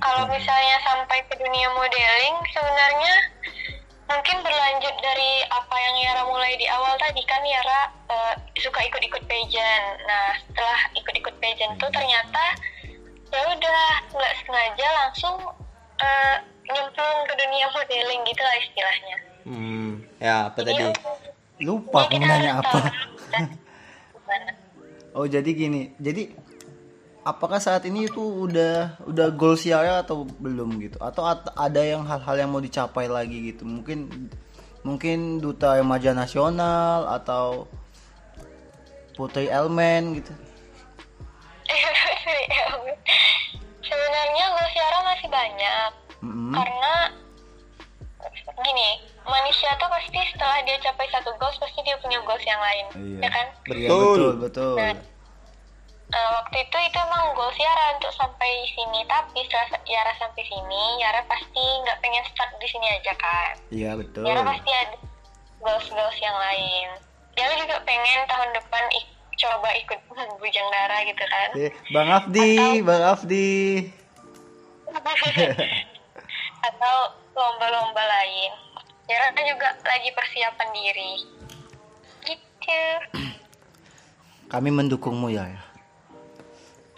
[0.00, 3.14] kalau misalnya sampai ke dunia modeling sebenarnya
[4.08, 9.22] mungkin berlanjut dari apa yang Yara mulai di awal tadi kan Yara eh, suka ikut-ikut
[9.28, 12.44] pageant nah setelah ikut-ikut pageant tuh ternyata
[13.30, 15.36] ya udah nggak sengaja langsung
[15.96, 20.84] eh, nyemplung ke dunia modeling gitu lah istilahnya Hmm, ya apa tadi?
[21.64, 22.76] Lupa aku Jadi mau nanya apa.
[24.12, 24.52] gimana.
[25.10, 26.28] Oh jadi gini, jadi
[27.20, 31.00] apakah saat ini itu udah udah goals Yara atau belum gitu?
[31.00, 33.64] Atau at- ada yang hal-hal yang mau dicapai lagi gitu?
[33.64, 34.28] Mungkin
[34.80, 37.64] mungkin duta remaja nasional atau
[39.16, 40.32] putri elemen gitu?
[43.82, 45.90] Sebenarnya goals Yara masih banyak
[46.20, 46.52] Mm-mm.
[46.52, 46.94] karena
[48.60, 48.88] gini
[49.22, 53.18] manusia tuh pasti setelah dia capai satu goals pasti dia punya goals yang lain Iya.
[53.18, 54.04] ya kan Iya, Betul.
[54.04, 54.76] betul betul.
[54.76, 54.94] Nah,
[56.10, 60.98] Eh, waktu itu itu emang goals Yara untuk sampai sini tapi setelah Yara sampai sini
[60.98, 64.26] Yara pasti nggak pengen stuck di sini aja kan Iya betul.
[64.26, 64.98] Yara pasti ada
[65.56, 66.88] goals-goals yang lain
[67.38, 69.98] Yara juga pengen tahun depan ik- coba ikut
[70.40, 73.88] bujang dara gitu kan Eh, Bang Afdi, Bang Afdi.
[76.60, 76.96] atau
[77.36, 78.52] lomba-lomba lain.
[79.06, 81.12] Kan juga lagi persiapan diri.
[82.22, 82.82] Gitu.
[84.52, 85.46] Kami mendukungmu ya.
[85.46, 85.62] ya.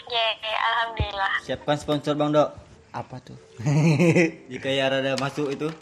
[0.05, 1.34] Ye, alhamdulillah.
[1.40, 2.53] Siapkan sponsor Bang Dok.
[2.93, 3.38] Apa tuh?
[4.53, 5.72] Jika Yara ada masuk itu.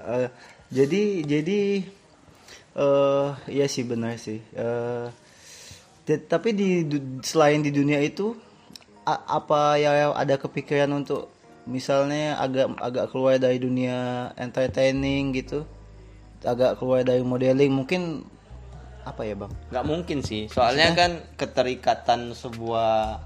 [0.00, 0.28] Eh,
[0.70, 1.84] jadi jadi
[2.72, 4.40] eh ya sih benar sih.
[4.56, 5.26] Eh di-
[6.16, 6.88] tapi di
[7.20, 8.32] selain di dunia itu
[9.04, 11.28] apa ya ada kepikiran untuk
[11.68, 15.68] misalnya agak agak keluar dari dunia entertaining gitu?
[16.40, 18.24] Agak keluar dari modeling mungkin
[19.04, 19.52] apa ya bang?
[19.68, 20.48] Nggak mungkin sih.
[20.48, 23.20] Soalnya kan keterikatan sebuah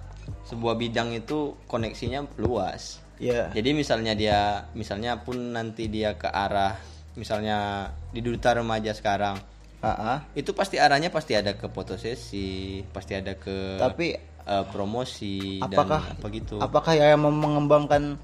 [0.47, 2.99] sebuah bidang itu koneksinya luas.
[3.23, 3.55] Ya.
[3.55, 6.75] Jadi misalnya dia misalnya pun nanti dia ke arah
[7.15, 9.37] misalnya di duta remaja sekarang
[9.83, 10.23] Ah.
[10.39, 14.15] itu pasti arahnya pasti ada ke fotosesi pasti ada ke Tapi,
[14.47, 18.15] eh, promosi apakah dan apa gitu apakah ya mau mengembangkan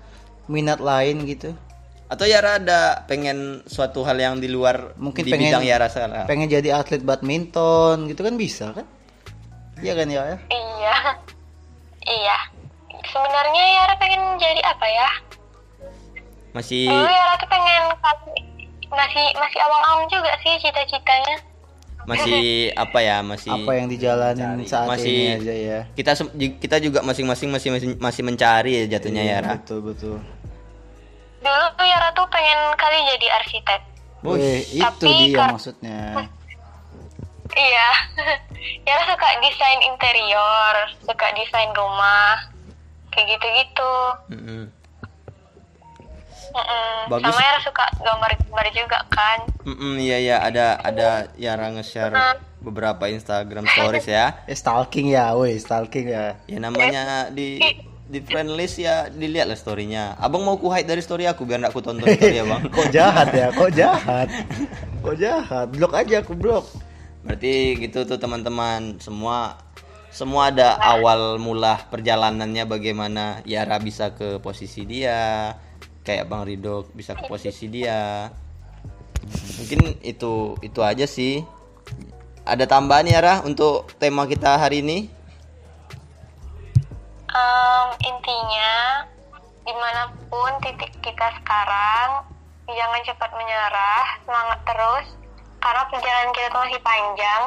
[0.46, 1.50] minat lain gitu
[2.09, 6.24] atau Yara ada pengen suatu hal yang di luar mungkin di pengen bidang Yara sekarang
[6.30, 8.86] pengen jadi atlet badminton gitu kan bisa kan
[9.82, 10.96] iya kan ya ya Iya.
[12.09, 12.38] Iya.
[13.04, 15.11] Sebenarnya Yara pengen jadi apa ya?
[16.56, 17.82] masih Dulu Yara tuh pengen
[18.88, 21.36] masih masih awang-awang juga sih cita-citanya.
[22.09, 22.40] Masih
[22.72, 26.12] apa ya masih apa yang dijalanin saat masih ini aja ya kita
[26.56, 29.54] kita juga masing-masing masih masih masih mencari ya jatuhnya ya Ra.
[29.54, 30.16] betul betul
[31.38, 33.80] Dulu tuh Yara tuh pengen kali jadi arsitek.
[34.26, 36.00] Wih, itu Tapi dia kar- maksudnya
[37.54, 37.88] Iya.
[38.90, 42.42] Yara suka desain interior, suka desain rumah,
[43.09, 43.94] kayak gitu-gitu.
[44.34, 44.62] Mm-mm.
[46.53, 47.12] Mm-mm.
[47.12, 47.30] Bagus.
[47.30, 49.38] Sama Yara suka gambar-gambar juga kan.
[49.64, 52.14] Mm-mm, iya ya ada ada Yara nge-share
[52.59, 54.40] beberapa Instagram stories ya.
[54.51, 57.61] eh stalking ya woi stalking ya Ya namanya di
[58.09, 60.16] di friend list ya dilihat lah storynya.
[60.16, 62.64] Abang mau ku hide dari story aku biar nggak ku tonton story abang.
[62.72, 64.28] kok jahat ya kok jahat
[65.05, 66.64] kok jahat blok aja aku blok
[67.18, 69.61] Berarti gitu tuh teman-teman semua
[70.09, 75.53] semua ada awal mula perjalanannya bagaimana Yara bisa ke posisi dia
[76.09, 78.32] kayak Bang Rido bisa ke posisi dia.
[79.61, 81.44] Mungkin itu itu aja sih.
[82.48, 85.12] Ada tambahan Yara untuk tema kita hari ini?
[87.28, 89.04] Em, intinya
[89.68, 92.24] di mana pun titik kita sekarang
[92.64, 95.06] jangan cepat menyerah semangat terus
[95.61, 97.42] karena perjalanan kita masih panjang.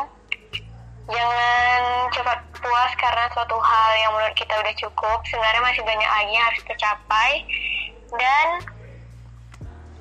[1.09, 1.81] Jangan
[2.13, 5.17] cepat puas karena suatu hal yang menurut kita udah cukup.
[5.25, 7.31] Sebenarnya masih banyak lagi yang harus tercapai
[8.15, 8.47] dan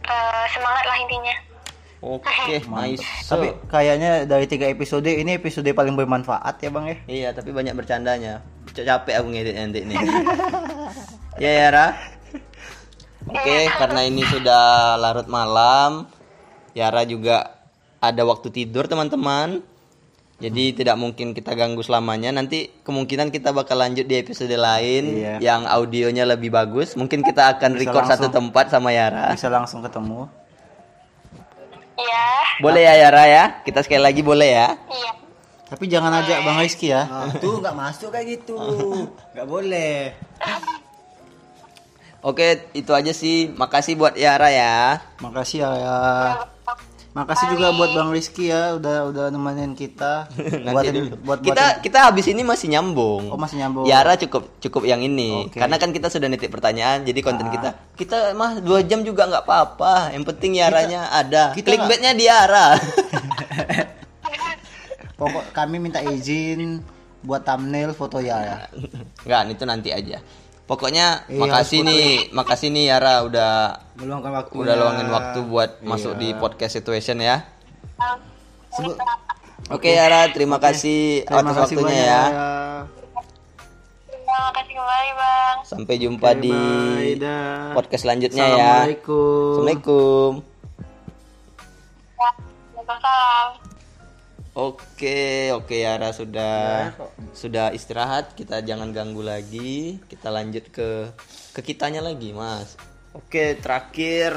[0.07, 1.37] eh, semangat lah intinya.
[2.01, 3.05] Oke nice.
[3.29, 6.97] Tapi kayaknya dari tiga episode ini episode paling bermanfaat ya bang ya?
[7.07, 8.41] Iya tapi banyak bercandanya.
[8.73, 9.97] C- capek aku ngedit nanti nih.
[11.41, 11.97] Ya Yara
[13.25, 16.05] oke karena ini sudah larut malam
[16.77, 17.65] Yara juga
[17.97, 19.65] ada waktu tidur teman-teman
[20.41, 25.35] jadi tidak mungkin kita ganggu selamanya nanti kemungkinan kita bakal lanjut di episode lain Iya.
[25.39, 28.33] yang audionya lebih bagus mungkin kita akan Bisa record satu langsung.
[28.33, 30.27] tempat sama Yara bisa langsung ketemu
[31.95, 32.27] iya
[32.59, 35.13] boleh ya Yara ya kita sekali lagi boleh ya iya
[35.69, 38.59] tapi jangan ajak bang Rizky ya Nah, tuh nggak masuk kayak gitu.
[39.31, 40.11] Nggak boleh.
[42.21, 43.49] Oke, itu aja sih.
[43.49, 44.99] Makasih buat Yara ya.
[45.23, 45.97] makasih ya, ya.
[47.11, 50.31] Makasih juga buat bang Rizky ya udah udah nemenin kita
[50.65, 51.15] Nanti buatin dulu.
[51.27, 53.35] buat kita kita habis ini masih nyambung.
[53.35, 53.83] Oh, masih nyambung.
[53.83, 55.51] Yara cukup cukup yang ini.
[55.51, 55.59] Oke.
[55.59, 57.53] Karena kan kita sudah nitik pertanyaan, jadi konten Ah.
[57.53, 60.15] kita kita mah dua jam juga nggak apa-apa.
[60.15, 61.51] Yang penting Yaranya ada.
[61.51, 62.79] kita Clickbaitnya di Yara.
[65.19, 66.81] pokok kami minta izin
[67.21, 68.57] buat thumbnail foto ya ya
[69.29, 70.19] Enggak, itu nanti aja.
[70.71, 74.55] Pokoknya Iya, makasih nih, makasih nih Yara udah Meluangkan waktu.
[74.55, 75.85] udah luangin waktu buat Iya.
[75.85, 77.43] masuk di podcast situation ya.
[78.71, 78.95] Sebut-
[79.69, 82.23] Oke Yara, terima kasih terima atas kasih waktunya banyak ya.
[84.07, 88.55] terima kasih kembali bang Sampai jumpa di Bye, podcast selanjutnya ya.
[88.55, 90.31] Assalamualaikum Assalamualaikum.
[92.17, 93.60] Waalaikumsalam
[94.51, 96.91] Oke, oke Yara sudah
[97.31, 98.35] sudah istirahat.
[98.35, 100.03] Kita jangan ganggu lagi.
[100.11, 101.15] Kita lanjut ke
[101.55, 102.75] ke kitanya lagi, Mas.
[103.15, 104.35] Oke, terakhir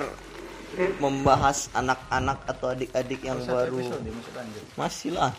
[1.01, 3.82] membahas anak-anak atau adik-adik yang baru.
[4.78, 5.34] Masih lah.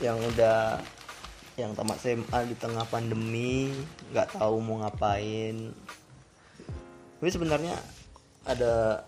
[0.00, 0.80] Yang udah
[1.60, 3.68] yang tamat SMA di tengah pandemi,
[4.16, 5.76] nggak tahu mau ngapain.
[7.20, 7.76] Tapi sebenarnya
[8.48, 9.04] ada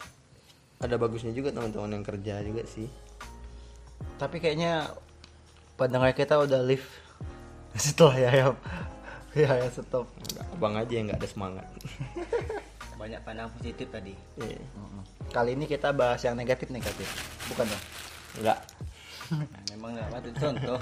[0.84, 3.01] ada bagusnya juga teman-teman yang kerja juga sih.
[4.16, 4.92] Tapi kayaknya
[5.76, 6.86] pendengar kita udah live
[7.74, 8.46] setelah ya ya
[9.32, 10.06] ya, ya stop
[10.52, 11.66] Abang aja yang nggak ada semangat.
[13.00, 14.14] Banyak pandang positif tadi.
[14.38, 14.60] Iya.
[15.32, 17.08] kali ini kita bahas yang negatif negatif
[17.48, 17.84] bukan dong
[18.36, 18.58] Enggak.
[19.32, 20.78] Nah, memang nggak patut contoh.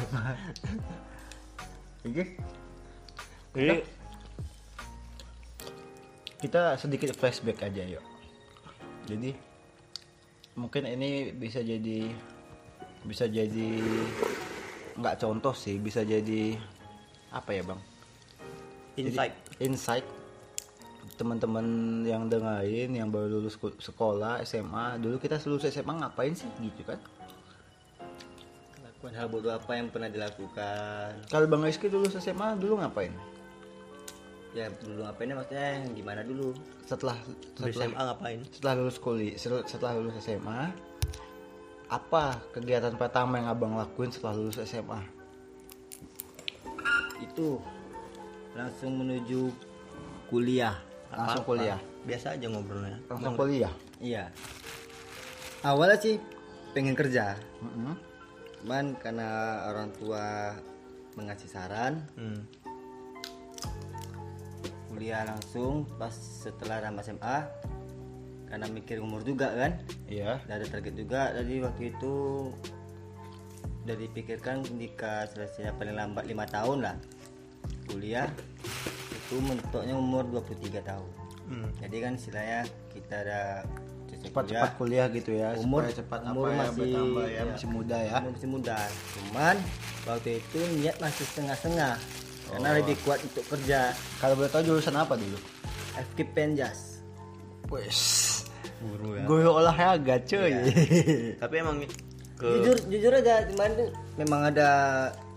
[2.07, 2.25] Oke.
[3.55, 3.77] Jadi
[6.41, 8.05] kita sedikit flashback aja yuk.
[9.07, 9.35] Jadi
[10.59, 12.11] mungkin ini bisa jadi
[13.03, 13.69] bisa jadi
[14.95, 16.57] nggak contoh sih, bisa jadi
[17.31, 17.81] apa ya bang?
[18.97, 19.35] Insight.
[19.59, 20.07] Insight
[21.17, 21.65] teman-teman
[22.03, 26.97] yang dengerin yang baru lulus sekolah SMA dulu kita lulus SMA ngapain sih gitu kan
[28.81, 31.29] Lakukan hal bodoh apa yang pernah dilakukan?
[31.29, 33.13] kalau bang Rizky lulus SMA dulu ngapain
[34.57, 36.57] Ya dulu ngapainnya maksudnya yang gimana dulu?
[36.89, 37.17] setelah
[37.53, 38.39] setelah SMA ngapain?
[38.49, 39.37] setelah lulus kuliah
[39.69, 40.73] setelah lulus SMA
[41.91, 45.03] apa kegiatan pertama yang abang lakuin setelah lulus SMA
[47.21, 47.59] Itu
[48.53, 49.51] langsung menuju
[50.27, 50.79] kuliah.
[51.11, 52.97] langsung kuliah Biasa aja ngobrolnya.
[53.07, 54.31] langsung kuliah Iya.
[55.61, 56.17] Awalnya sih
[56.73, 57.93] pengen kerja, Mm-mm.
[58.57, 59.29] cuman karena
[59.69, 60.57] orang tua
[61.13, 62.41] mengasih saran, Hmm.
[64.89, 67.37] kuliah langsung pas setelah tamat SMA
[68.51, 69.79] karena mikir umur juga kan?
[70.11, 70.43] Iya.
[70.45, 71.31] Udah ada target juga.
[71.33, 72.13] Jadi waktu itu
[73.81, 76.97] sudah dipikirkan jika selesai paling lambat lima tahun lah.
[77.87, 78.27] Kuliah
[79.11, 81.11] itu mentoknya umur 23 tahun.
[81.51, 81.67] Hmm.
[81.83, 82.61] jadi kan istilahnya
[82.95, 83.67] kita ada
[84.23, 85.11] cepat-cepat kuliah.
[85.11, 87.43] gitu ya Umur- cepat umur apa ya, masih- bertambah ya iya.
[87.51, 88.15] masih muda ya.
[88.15, 88.79] kuliah masih muda.
[89.19, 89.57] Cuman
[90.07, 91.95] waktu itu niat masih setengah-setengah.
[92.51, 93.91] Karena lebih kuat untuk kerja.
[94.23, 95.39] Kalau boleh tahu jurusan apa dulu?
[95.99, 97.03] FK Penjas.
[97.67, 98.30] Wes
[98.81, 100.53] guru ya gue olahraga cuy
[101.43, 101.77] Tapi emang
[102.35, 104.69] ke jujur jujur aja cuman tuh memang ada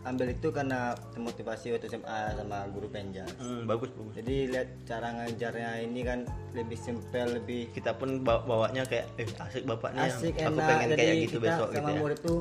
[0.03, 4.19] ambil itu karena termotivasi waktu SMA sama guru Penjas Hmm, bagus bagus.
[4.19, 6.19] jadi lihat cara ngajarnya ini kan
[6.51, 10.03] lebih simpel lebih Kita pun bawa- bawanya kayak eh asik bapaknya.
[10.05, 11.99] asik Aku enak pengen jadi kayak gitu kita besok sama gitu ya.
[12.01, 12.39] murid tuh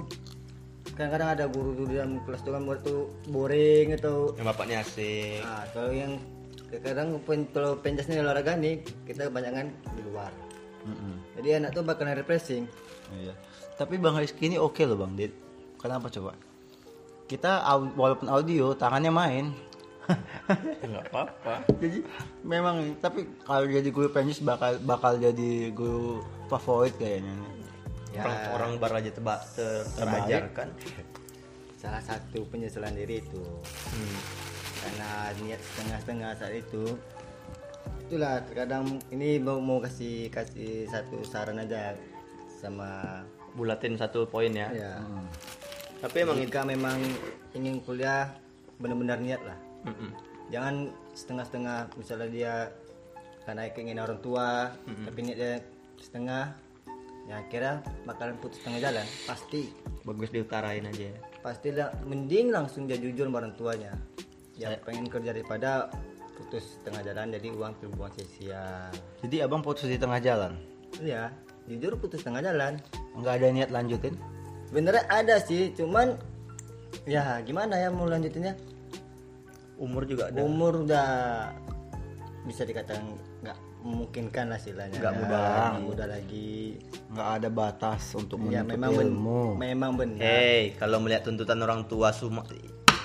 [0.93, 4.76] kadang-kadang ada guru tuh di dalam kelas tuh kan murid tuh boring atau Yang bapaknya
[4.80, 5.41] asik.
[5.41, 6.12] nah, kalau yang
[6.74, 7.09] kadang
[7.49, 8.74] kalau penjas nih olahraga nih
[9.05, 10.33] kita kebanyakan di luar
[10.83, 11.14] Mm-mm.
[11.35, 12.66] jadi anak tuh bakalan refreshing
[13.12, 13.37] Iya.
[13.74, 15.37] Tapi Bang Rizky ini oke loh Bang Dit.
[15.76, 16.33] Kenapa coba?
[17.22, 19.45] Kita au- walaupun audio tangannya main.
[20.80, 21.61] Enggak apa-apa.
[21.83, 22.01] jadi
[22.41, 27.37] memang tapi kalau jadi guru pensis bakal bakal jadi guru favorit kayaknya.
[28.11, 28.22] Ya.
[28.22, 30.68] Orang orang baru aja tebak ter, terajarkan.
[31.74, 33.43] salah satu penyesalan diri itu
[33.91, 34.18] Hmm.
[34.78, 36.95] karena niat setengah-setengah saat itu
[38.12, 41.96] itulah terkadang ini mau mau kasih kasih satu saran aja
[42.60, 43.24] sama
[43.56, 44.68] Bulatin satu poin ya.
[44.68, 45.00] ya
[46.04, 47.00] Tapi emang itu jika memang
[47.56, 48.28] ingin kuliah
[48.76, 49.56] benar-benar niat lah.
[49.88, 50.12] Mm-mm.
[50.52, 52.54] jangan setengah-setengah misalnya dia
[53.48, 54.76] karena keinginan orang tua
[55.08, 55.54] tapi niat dia
[55.96, 56.52] setengah
[57.32, 59.08] ya akhirnya bakalan putus tengah jalan.
[59.24, 59.72] Pasti.
[60.04, 61.08] Bagus diutarain aja.
[61.08, 61.16] Ya.
[61.40, 63.96] pasti lah mending langsung dia jujur sama orang tuanya.
[64.60, 65.88] Ya pengen kerja daripada
[66.53, 68.92] putus tengah jalan jadi uang terbuang sia-sia
[69.24, 70.53] Jadi abang putus di tengah jalan.
[71.00, 71.32] iya
[71.64, 72.76] jujur putus tengah jalan
[73.16, 74.20] Nggak ada niat lanjutin?
[74.68, 76.12] benernya ada sih cuman
[77.09, 78.53] ya gimana ya mau lanjutinnya
[79.80, 80.44] Umur juga ada.
[80.44, 81.09] umur udah
[82.44, 83.00] bisa dikatakan
[83.40, 85.80] nggak memungkinkan lah istilahnya Nggak Ya, muda lagi.
[85.82, 86.53] muda lagi
[87.09, 89.40] Nggak ada batas untuk ya menuntut memang ben- ilmu.
[89.57, 92.44] memang benar Hei, kalau melihat tuntutan orang tua Suma-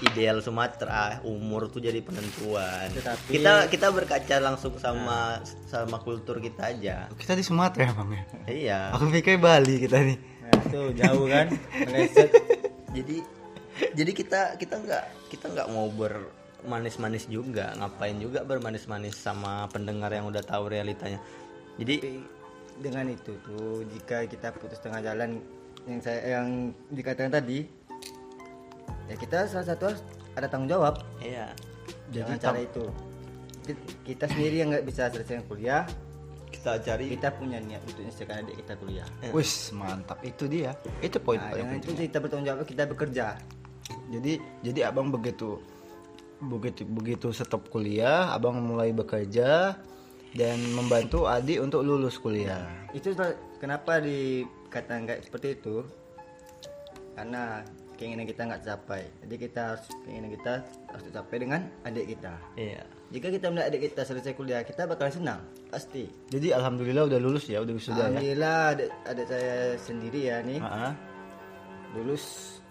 [0.04, 2.90] ideal Sumatera, umur tuh jadi penentuan.
[2.94, 7.10] Tetapi- Kita kita berkaca langsung sama sama kultur kita aja.
[7.18, 8.24] Kita di Sumatera bang ya.
[8.46, 8.80] Iya.
[8.94, 10.18] Aku pikir Bali kita nih.
[10.48, 11.48] nah, itu jauh kan
[12.96, 13.18] Jadi
[13.94, 20.26] jadi kita kita nggak kita nggak mau bermanis-manis juga, ngapain juga bermanis-manis sama pendengar yang
[20.26, 21.22] udah tahu realitanya.
[21.78, 22.16] Jadi Tapi
[22.78, 25.42] dengan itu tuh jika kita putus tengah jalan
[25.86, 27.66] yang saya yang dikatakan tadi
[29.08, 30.02] ya kita salah satu harus
[30.38, 31.02] ada tanggung jawab.
[31.24, 31.52] Iya.
[32.08, 32.88] dengan cara itu.
[33.68, 35.84] Ki- kita sendiri yang nggak bisa selesai kuliah.
[36.48, 39.08] Kita cari kita punya niat untuk menyelesaikan adik kita kuliah.
[39.36, 40.24] Wis mantap.
[40.24, 40.72] Itu dia.
[41.04, 42.08] Itu poin nah, paling itu penting.
[42.08, 43.26] kita bertanggung jawab kita bekerja.
[44.08, 44.34] Jadi
[44.64, 45.60] jadi abang begitu
[46.38, 49.76] begitu begitu stop kuliah, abang mulai bekerja
[50.38, 52.62] dan membantu adik untuk lulus kuliah.
[52.94, 53.12] itu
[53.58, 55.82] kenapa dikatakan kayak seperti itu?
[57.18, 57.66] Karena
[57.98, 60.54] keinginan kita nggak tercapai jadi kita harus keinginan kita
[60.88, 62.82] harus tercapai dengan adik kita Iya.
[63.10, 67.46] jika kita melihat adik kita selesai kuliah kita bakal senang pasti Jadi alhamdulillah udah lulus
[67.46, 68.02] ya, udah wisuda ya.
[68.08, 70.92] alhamdulillah adik, adik saya sendiri ya nih Heeh.
[71.94, 72.24] lulus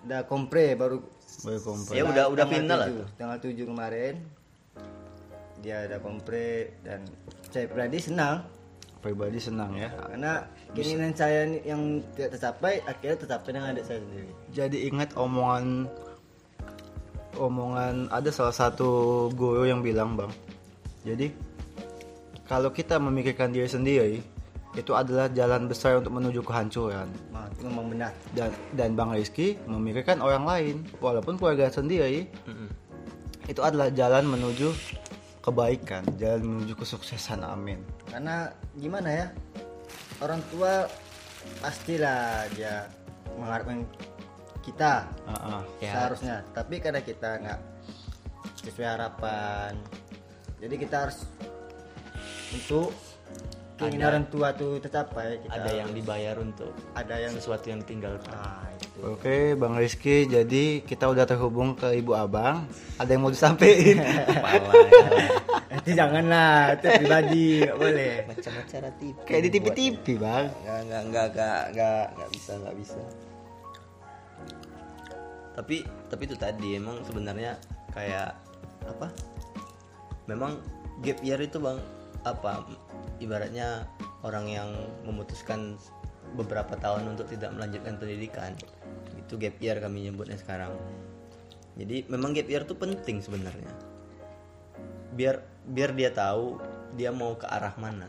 [0.02, 0.98] udah kompre baru
[1.36, 1.92] Baru kompre.
[1.92, 3.06] Ya udah udah final lah 7, tuh.
[3.18, 4.14] tanggal 7 kemarin
[5.58, 6.46] dia ada kompre
[6.80, 7.02] dan
[7.48, 8.46] saya pribadi senang
[9.04, 9.92] Pribadi senang ya.
[9.92, 10.42] karena
[10.74, 15.86] keinginan saya yang tidak tercapai akhirnya tercapai dengan adik saya sendiri Jadi ingat omongan
[17.36, 20.32] omongan ada salah satu guru yang bilang bang.
[21.06, 21.30] Jadi
[22.48, 24.18] kalau kita memikirkan diri sendiri
[24.76, 27.08] itu adalah jalan besar untuk menuju kehancuran.
[27.32, 32.68] Nah, memang benar Dan dan bang Rizky memikirkan orang lain walaupun keluarga sendiri Mm-mm.
[33.48, 34.68] itu adalah jalan menuju
[35.46, 37.40] kebaikan, jalan menuju kesuksesan.
[37.40, 37.78] Amin.
[38.10, 39.26] karena gimana ya
[40.18, 40.90] orang tua
[41.62, 42.90] pastilah dia
[43.38, 43.86] mengharapkan
[44.66, 45.62] kita Ah, ah.
[45.78, 45.94] Ya.
[45.94, 47.60] seharusnya tapi karena kita nggak
[48.58, 49.78] sesuai harapan
[50.58, 51.22] jadi kita harus
[52.50, 52.90] untuk
[53.76, 58.32] keinginan orang tua tuh tercapai kita Ada yang dibayar untuk ada yang sesuatu yang ditinggalkan.
[58.32, 62.64] nah itu Oke, Bang Rizky, jadi kita udah terhubung ke Ibu Abang.
[62.96, 64.00] Ada yang mau disampaikan?
[65.76, 69.16] Itu janganlah itu pribadi nggak boleh macam acara TV.
[69.28, 70.46] Kayak di TV-TV, Bang.
[70.64, 73.00] Enggak enggak enggak enggak enggak enggak bisa enggak bisa.
[75.54, 75.76] Tapi
[76.10, 77.52] tapi itu tadi emang sebenarnya
[77.92, 78.34] kayak
[78.88, 79.06] apa?
[80.26, 80.58] Memang
[81.04, 81.78] gap year itu Bang
[82.26, 82.66] apa
[83.18, 83.88] ibaratnya
[84.22, 84.68] orang yang
[85.04, 85.78] memutuskan
[86.34, 88.52] beberapa tahun untuk tidak melanjutkan pendidikan
[89.16, 90.74] itu gap year kami nyebutnya sekarang.
[91.76, 93.70] Jadi memang gap year tuh penting sebenarnya.
[95.16, 96.60] Biar biar dia tahu
[96.94, 98.06] dia mau ke arah mana.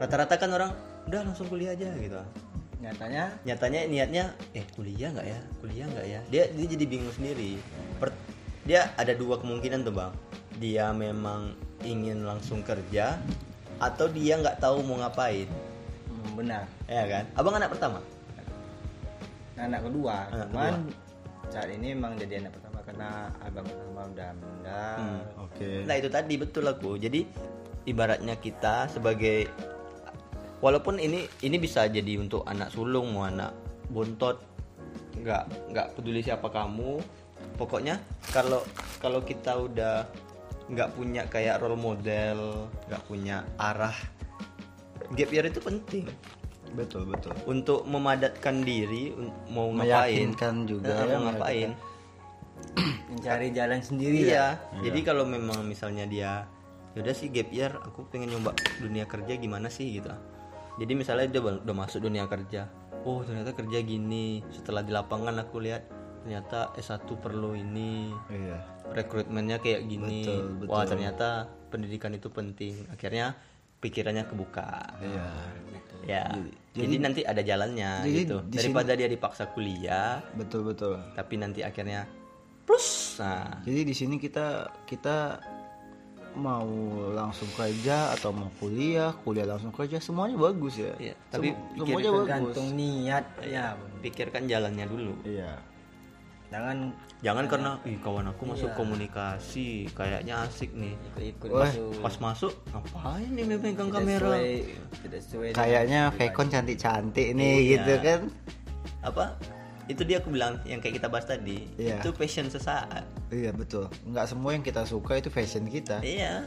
[0.00, 0.72] Rata-rata kan orang
[1.06, 2.16] udah langsung kuliah aja gitu.
[2.80, 3.36] Nyatanya?
[3.44, 4.24] Nyatanya niatnya
[4.56, 5.40] eh kuliah nggak ya?
[5.60, 6.20] Kuliah nggak ya?
[6.32, 7.60] Dia dia jadi bingung sendiri.
[8.00, 8.16] Per-
[8.64, 10.12] dia ada dua kemungkinan tuh bang.
[10.56, 11.52] Dia memang
[11.84, 13.20] ingin langsung kerja
[13.80, 15.48] atau dia nggak tahu mau ngapain.
[16.06, 16.64] Hmm, benar.
[16.86, 17.24] Ya kan?
[17.34, 17.98] Abang anak pertama?
[19.56, 20.16] Nah, anak kedua.
[20.32, 20.74] Anak cuman
[21.50, 23.08] saat ini emang jadi anak pertama karena
[23.42, 24.96] abang pertama udah meninggal.
[24.96, 25.20] Hmm.
[25.48, 25.70] Oke.
[25.88, 26.96] Nah itu tadi betul aku.
[27.00, 27.20] Jadi
[27.88, 29.48] ibaratnya kita sebagai
[30.60, 33.56] walaupun ini ini bisa jadi untuk anak sulung mau anak
[33.90, 34.38] bontot
[35.18, 37.00] nggak nggak peduli siapa kamu.
[37.56, 38.00] Pokoknya
[38.32, 38.64] kalau
[39.00, 40.08] kalau kita udah
[40.70, 43.94] nggak punya kayak role model nggak punya arah
[45.12, 46.06] gap year itu penting
[46.70, 47.34] Betul betul.
[47.50, 49.10] untuk memadatkan diri
[49.50, 51.70] mau ngapain Meyakinkan juga Eh, ya, mau ngapain
[53.10, 54.86] mencari jalan sendiri ya Iya.
[54.86, 56.46] Jadi kalau memang misalnya dia
[56.90, 58.50] yaudah sih gap year, aku pengen nyoba
[58.82, 60.10] dunia kerja gimana sih gitu.
[60.74, 62.66] Jadi misalnya dia udah, udah masuk dunia kerja.
[63.06, 64.42] Oh, ternyata kerja gini.
[64.50, 65.86] Setelah di lapangan aku lihat
[66.22, 68.10] ternyata S1 perlu ini.
[68.26, 68.58] Iya.
[68.92, 70.22] Rekrutmennya kayak gini.
[70.24, 70.72] Betul, betul.
[70.72, 71.28] Wah, ternyata
[71.68, 72.74] pendidikan itu penting.
[72.90, 73.34] Akhirnya
[73.80, 74.70] pikirannya kebuka.
[75.00, 75.28] Iya.
[76.00, 76.24] Ya.
[76.72, 78.36] Jadi, nanti ada jalannya jadi gitu.
[78.46, 80.96] di Daripada dia dipaksa kuliah Betul betul.
[81.12, 82.06] tapi nanti akhirnya
[82.64, 83.18] plus.
[83.18, 85.42] Nah, Jadi di sini kita kita
[86.38, 86.70] mau
[87.10, 90.94] langsung kerja atau mau kuliah, kuliah langsung kerja semuanya bagus ya.
[90.94, 92.22] Iya, tapi Sem- semuanya bagus.
[92.22, 93.64] tergantung niat ya
[93.98, 95.52] pikirkan jalannya dulu Iya.
[96.48, 102.16] jangan jangan karena ih kawan aku masuk komunikasi kayaknya asik nih ikut-ikut Wah, masuk pas
[102.18, 104.48] masuk ngapain nih memegang tidak kamera sesuai
[105.04, 107.68] tidak sesuai Kayaknya Vekon cantik-cantik nih Iya.
[107.70, 108.20] gitu kan.
[109.00, 109.24] apa
[109.84, 112.00] itu dia aku bilang yang kayak kita bahas tadi Iya.
[112.00, 113.86] itu passion sesaat Iya betul.
[114.04, 116.00] Nggak semua yang kita suka itu fashion kita.
[116.00, 116.42] iya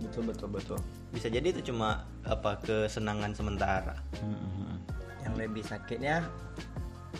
[0.00, 0.78] Betul betul betul.
[1.12, 4.80] bisa jadi itu cuma apa kesenangan sementara Mm-mm.
[5.20, 6.24] yang lebih sakitnya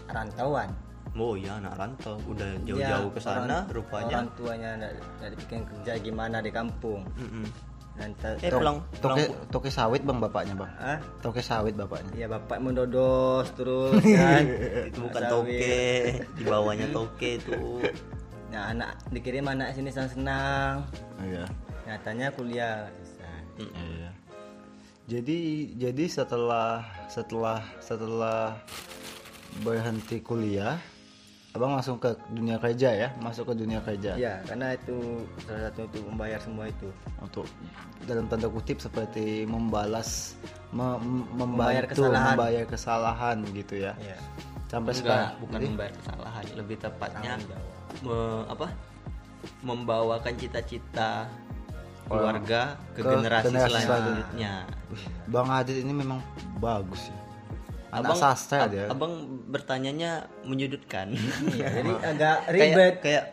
[0.08, 0.72] rantauan
[1.14, 4.70] oh iya anak rantau udah Dia jauh-jauh ke sana orang- rupanya orang tuanya
[5.18, 7.44] dari bikin kerja gimana di kampung Mm-mm.
[7.92, 10.72] dan ta- eh pulang pulang Toke, toke sawit bang bapaknya bang.
[10.74, 10.98] Hah?
[11.20, 12.10] Toke sawit bapaknya.
[12.16, 14.44] ya bapak mendodos terus kan
[14.86, 15.30] itu bukan Sawit.
[15.30, 15.80] toke
[16.32, 17.60] di bawahnya toke itu
[18.48, 20.84] nah anak dikirim anak sini senang-senang
[21.18, 21.44] Iya.
[21.84, 23.36] nyatanya kuliah susah.
[23.58, 24.10] Iya.
[25.02, 25.38] Jadi
[25.74, 28.56] jadi setelah setelah setelah
[29.60, 30.78] berhenti kuliah,
[31.52, 35.84] abang langsung ke dunia kerja ya, masuk ke dunia kerja ya karena itu salah satu
[35.84, 36.88] untuk membayar semua itu
[37.20, 37.44] untuk
[38.08, 40.32] dalam tanda kutip seperti membalas
[40.72, 42.24] me- mem- Membayar membantu kesalahan.
[42.32, 43.92] membayar kesalahan gitu ya.
[44.00, 44.16] ya
[44.72, 47.32] Sampai Enggak, sekarang bukan membayar kesalahan lebih tepatnya
[48.00, 48.66] me- apa
[49.60, 51.28] membawakan cita-cita
[52.08, 54.52] keluarga ke, ke generasi, generasi selanjutnya.
[55.28, 56.20] Bang Adit ini memang
[56.56, 57.18] bagus ya.
[57.92, 58.88] Anak Abang sastra ab- dia.
[58.88, 59.12] Abang
[59.46, 60.10] bertanyanya
[60.42, 61.12] menyudutkan.
[61.52, 63.24] Iya, jadi agak kayak ribet kayak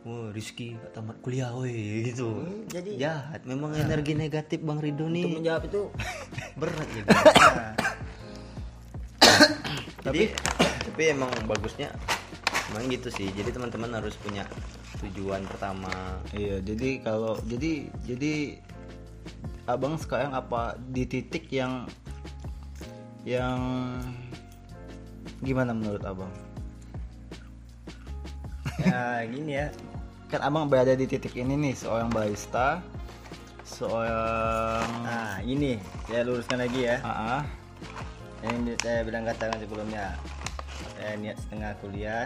[0.00, 2.40] Wah, Rizky gak tamat kuliah woi gitu.
[2.40, 3.44] Hmm, jadi- jahat.
[3.44, 5.82] Memang energi negatif Bang Rido untuk nih menjawab itu
[6.60, 7.02] berat ya.
[7.04, 7.72] nah,
[10.08, 11.92] tapi tapi emang bagusnya
[12.72, 13.28] emang gitu sih.
[13.28, 14.48] Jadi teman-teman harus punya
[15.04, 16.20] tujuan pertama.
[16.32, 18.56] Iya, jadi kalau jadi jadi
[19.68, 21.84] abang sekarang apa di titik yang
[23.24, 23.60] yang
[25.44, 26.32] gimana menurut abang?
[28.80, 29.68] ya gini ya.
[30.30, 32.80] Kan abang berada di titik ini nih seorang barista,
[33.66, 35.76] seorang nah ini
[36.06, 36.96] saya luruskan lagi ya.
[37.02, 37.36] AA,
[38.46, 40.14] yang saya bilang katakan sebelumnya.
[40.96, 42.24] Saya niat setengah kuliah.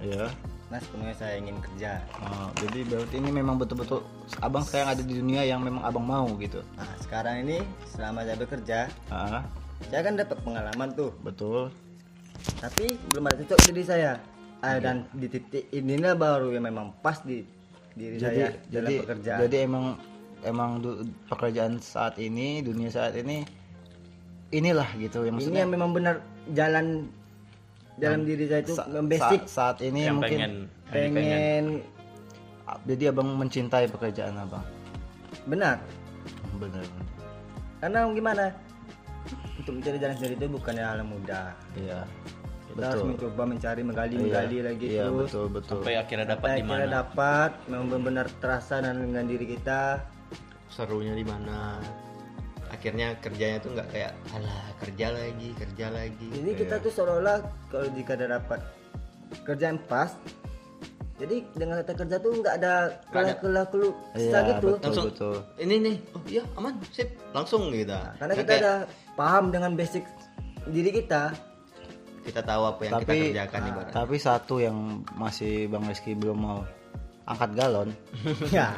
[0.00, 0.32] Ya.
[0.70, 1.98] nah sepenuhnya saya ingin kerja.
[2.22, 4.06] Oh, jadi berarti ini memang betul-betul
[4.38, 6.62] abang sekarang ada di dunia yang memang abang mau gitu.
[6.78, 7.58] nah sekarang ini
[7.90, 8.78] selama saya bekerja
[9.10, 9.42] AA,
[9.88, 11.10] saya kan dapat pengalaman tuh.
[11.20, 11.72] Betul.
[12.56, 14.12] tapi belum ada cocok diri saya.
[14.60, 17.44] Ah, dan di titik inilah baru yang memang pas di
[17.90, 19.38] diri Jadi saya dalam jadi pekerjaan.
[19.40, 19.84] jadi emang
[20.42, 23.44] emang du- pekerjaan saat ini, dunia saat ini
[24.50, 25.60] inilah gitu yang ini maksudnya.
[25.62, 26.14] yang memang benar
[26.50, 27.08] jalan
[27.96, 29.40] dalam diri saya itu sa- yang basic.
[29.44, 30.38] sa- saat ini yang mungkin
[30.88, 31.64] pengen pengen.
[32.84, 34.64] jadi abang mencintai pekerjaan abang?
[35.44, 35.76] Benar.
[36.56, 36.84] Benar.
[37.80, 38.44] Karena gimana
[39.58, 41.48] untuk mencari jalan sendiri itu bukannya hal yang mudah.
[41.76, 42.00] Iya.
[42.70, 45.18] Kita harus betul mencoba mencari menggali Iya, menggali lagi iya terus.
[45.26, 45.78] betul betul.
[45.82, 46.98] Sampai akhirnya dapat sampai di akhirnya mana?
[47.02, 49.82] dapat memang benar terasa dan dengan diri kita.
[50.70, 51.82] Serunya di mana?
[52.70, 56.28] Akhirnya kerjanya tuh nggak kayak alah kerja lagi kerja lagi.
[56.30, 58.60] Jadi kita tuh seolah-olah kalau jika ada dapat
[59.42, 60.14] kerjaan pas,
[61.20, 62.72] jadi dengan kita kerja tuh nggak ada
[63.08, 64.66] kelah-kelah keluh Iya, gitu.
[64.72, 64.80] betul.
[64.82, 65.36] langsung betul.
[65.56, 68.74] ini nih oh iya aman sip langsung gitu Karena Nggak kita ada
[69.14, 70.04] paham dengan basic
[70.66, 71.32] diri kita.
[72.20, 74.76] kita tahu apa yang kita tapi kerjakan ibaratnya tapi satu yang
[75.14, 76.58] masih bang Rizky belum mau
[77.24, 77.88] angkat galon
[78.52, 78.76] ya.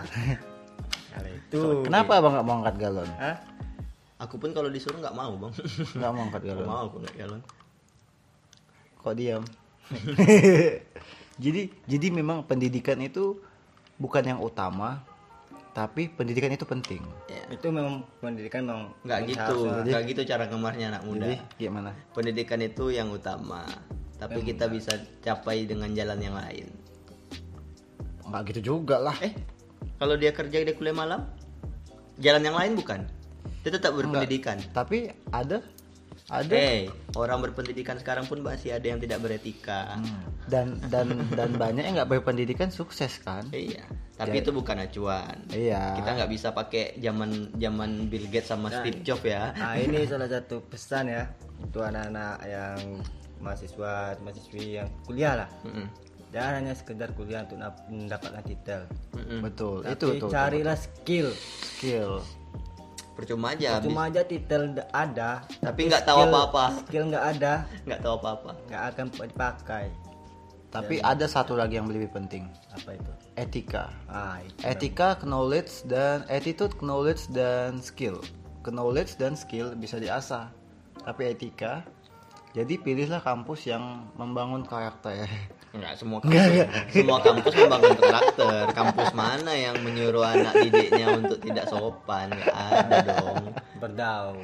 [1.12, 1.60] Kalau itu.
[1.82, 3.36] kenapa abang nggak mau angkat galon Hah?
[4.18, 5.52] aku pun kalau disuruh nggak mau bang
[5.92, 7.40] nggak mau angkat galon mau aku nggak jalan
[8.96, 9.42] kok diam
[11.42, 13.42] jadi jadi memang pendidikan itu
[13.98, 15.02] bukan yang utama
[15.72, 17.00] tapi pendidikan itu penting.
[17.48, 21.26] Itu memang pendidikan memang nggak gitu nggak gitu cara ngemarnya anak muda.
[21.26, 21.90] Jadi gimana?
[22.14, 23.66] Pendidikan itu yang utama
[24.22, 26.70] tapi kita bisa capai dengan jalan yang lain.
[28.28, 29.16] Nggak gitu juga lah.
[29.18, 29.34] Eh
[29.98, 31.26] kalau dia kerja dia kuliah malam
[32.22, 33.02] jalan yang lain bukan?
[33.66, 34.60] Dia tetap berpendidikan.
[34.70, 35.64] Tapi ada
[36.32, 40.00] ada Eh, orang berpendidikan sekarang pun masih ada yang tidak beretika.
[40.42, 43.84] dan dan dan banyak yang nggak berpendidikan sukses kan Iya,
[44.16, 45.36] tapi itu bukan acuan.
[45.46, 49.52] iya Kita nggak bisa pakai zaman zaman Bill Gates sama Steve Jobs ya.
[49.52, 51.28] Nah ini salah satu pesan ya
[51.58, 52.78] untuk anak-anak yang
[53.38, 55.48] mahasiswa, mahasiswi yang kuliah lah.
[55.62, 55.86] Mm-mm.
[56.30, 58.80] Jangan hanya sekedar kuliah untuk mendapatkan titel.
[59.12, 59.44] Mm-mm.
[59.44, 61.28] betul Tapi itu betul carilah skill.
[61.60, 62.24] skill
[63.12, 63.86] Percuma aja, habis.
[63.86, 65.30] Cuma aja titel da- ada,
[65.60, 67.52] tapi nggak tahu skill- apa-apa, Skill nggak ada,
[67.84, 68.50] nggak tahu apa-apa.
[68.66, 69.86] nggak akan dipakai.
[70.70, 73.12] tapi ada satu lagi yang lebih penting Apa itu?
[73.36, 74.56] etika Ah, itu.
[74.64, 78.16] etika knowledge dan attitude knowledge dan skill
[78.64, 80.48] knowledge dan skill bisa diasah
[80.98, 81.84] tapi etika
[82.52, 83.84] jadi pilihlah kampus yang
[84.14, 85.28] membangun karakter
[85.72, 88.62] Nggak semua kampus, semua kampus membangun karakter.
[88.76, 92.28] Kampus mana yang menyuruh anak didiknya untuk tidak sopan?
[92.28, 93.44] Nggak ada dong,
[93.80, 94.40] Berdaung.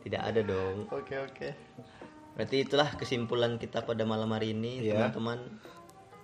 [0.00, 0.76] tidak ada dong.
[0.88, 1.48] oke oke
[2.38, 5.10] Berarti itulah kesimpulan kita pada malam hari ini, Iya.
[5.12, 5.38] teman-teman.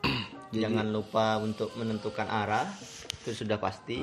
[0.62, 2.70] Jangan lupa untuk menentukan arah,
[3.20, 4.00] itu sudah pasti.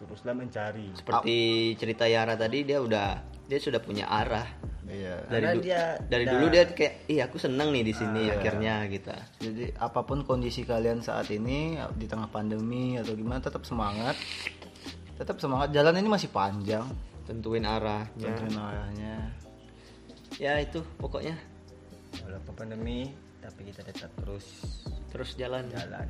[0.00, 0.90] Teruslah mencari.
[0.96, 1.36] Seperti
[1.78, 3.20] cerita Yara tadi, dia udah
[3.52, 4.48] dia sudah punya arah.
[4.82, 8.28] iya Dari, Karena du- dia dari dulu dia kayak, iya aku seneng nih di sini
[8.28, 9.12] akhirnya gitu.
[9.38, 14.16] jadi apa pun kondisi kalian saat ini di tengah pandemi atau gimana tetap semangat
[15.14, 16.88] tetap semangat jalan ini masih panjang
[17.22, 18.08] Tentuin arahnya.
[18.26, 19.14] tentuin arahnya
[20.34, 21.36] Ya itu pokoknya
[22.18, 24.44] Walaupun pandemi, tapi kita tetap terus
[25.08, 25.68] terus jalan.
[25.68, 26.08] jalan.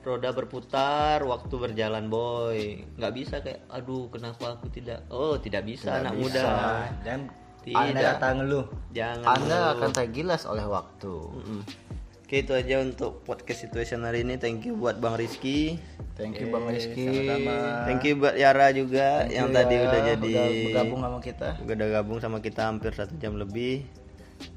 [0.00, 2.88] Roda berputar, waktu berjalan boy.
[2.96, 5.04] Nggak bisa kayak, aduh kenapa aku tidak?
[5.12, 6.40] Oh tidak bisa anak muda.
[6.40, 7.28] Nah, dan
[7.60, 7.76] Tidak.
[7.76, 8.66] anda kata ngeluh.
[8.96, 9.24] Jangan.
[9.28, 9.72] anda mengeluh.
[9.76, 11.60] akan tergilas oleh waktu Mm-mm.
[12.24, 14.38] Oke itu aja untuk podcast situation hari ini.
[14.38, 15.82] Thank you buat Bang Rizky.
[16.14, 17.56] thank you bang Rizky sama-sama.
[17.90, 20.34] Thank you buat Yara juga Thank yang you tadi ya, udah jadi
[20.70, 23.82] bergabung sama kita udah gabung sama kita hampir satu jam lebih.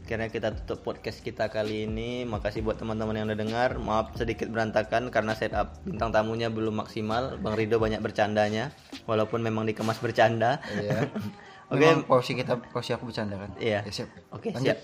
[0.04, 2.24] Akhirnya kita tutup podcast kita kali ini.
[2.24, 3.70] Makasih buat teman-teman yang udah dengar.
[3.80, 7.40] Maaf sedikit berantakan karena setup bintang tamunya belum maksimal.
[7.40, 8.70] Bang Rido banyak bercandanya,
[9.06, 10.60] walaupun memang dikemas bercanda.
[10.76, 11.08] Iya.
[11.74, 11.80] Oke.
[11.80, 13.82] Memang porsi kita porsi aku bercanda kan Iya.
[13.88, 14.76] Ya, siap Oke, Lanjut.
[14.76, 14.80] siap.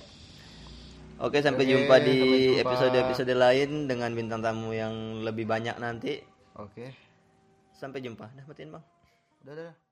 [1.19, 2.63] Oke, sampai Oke, jumpa di sampai jumpa.
[2.63, 6.23] episode-episode lain dengan bintang tamu yang lebih banyak nanti.
[6.55, 6.95] oke
[7.75, 8.31] Sampai jumpa.
[8.31, 8.83] Dah matiin, Bang.
[9.43, 9.88] udah udah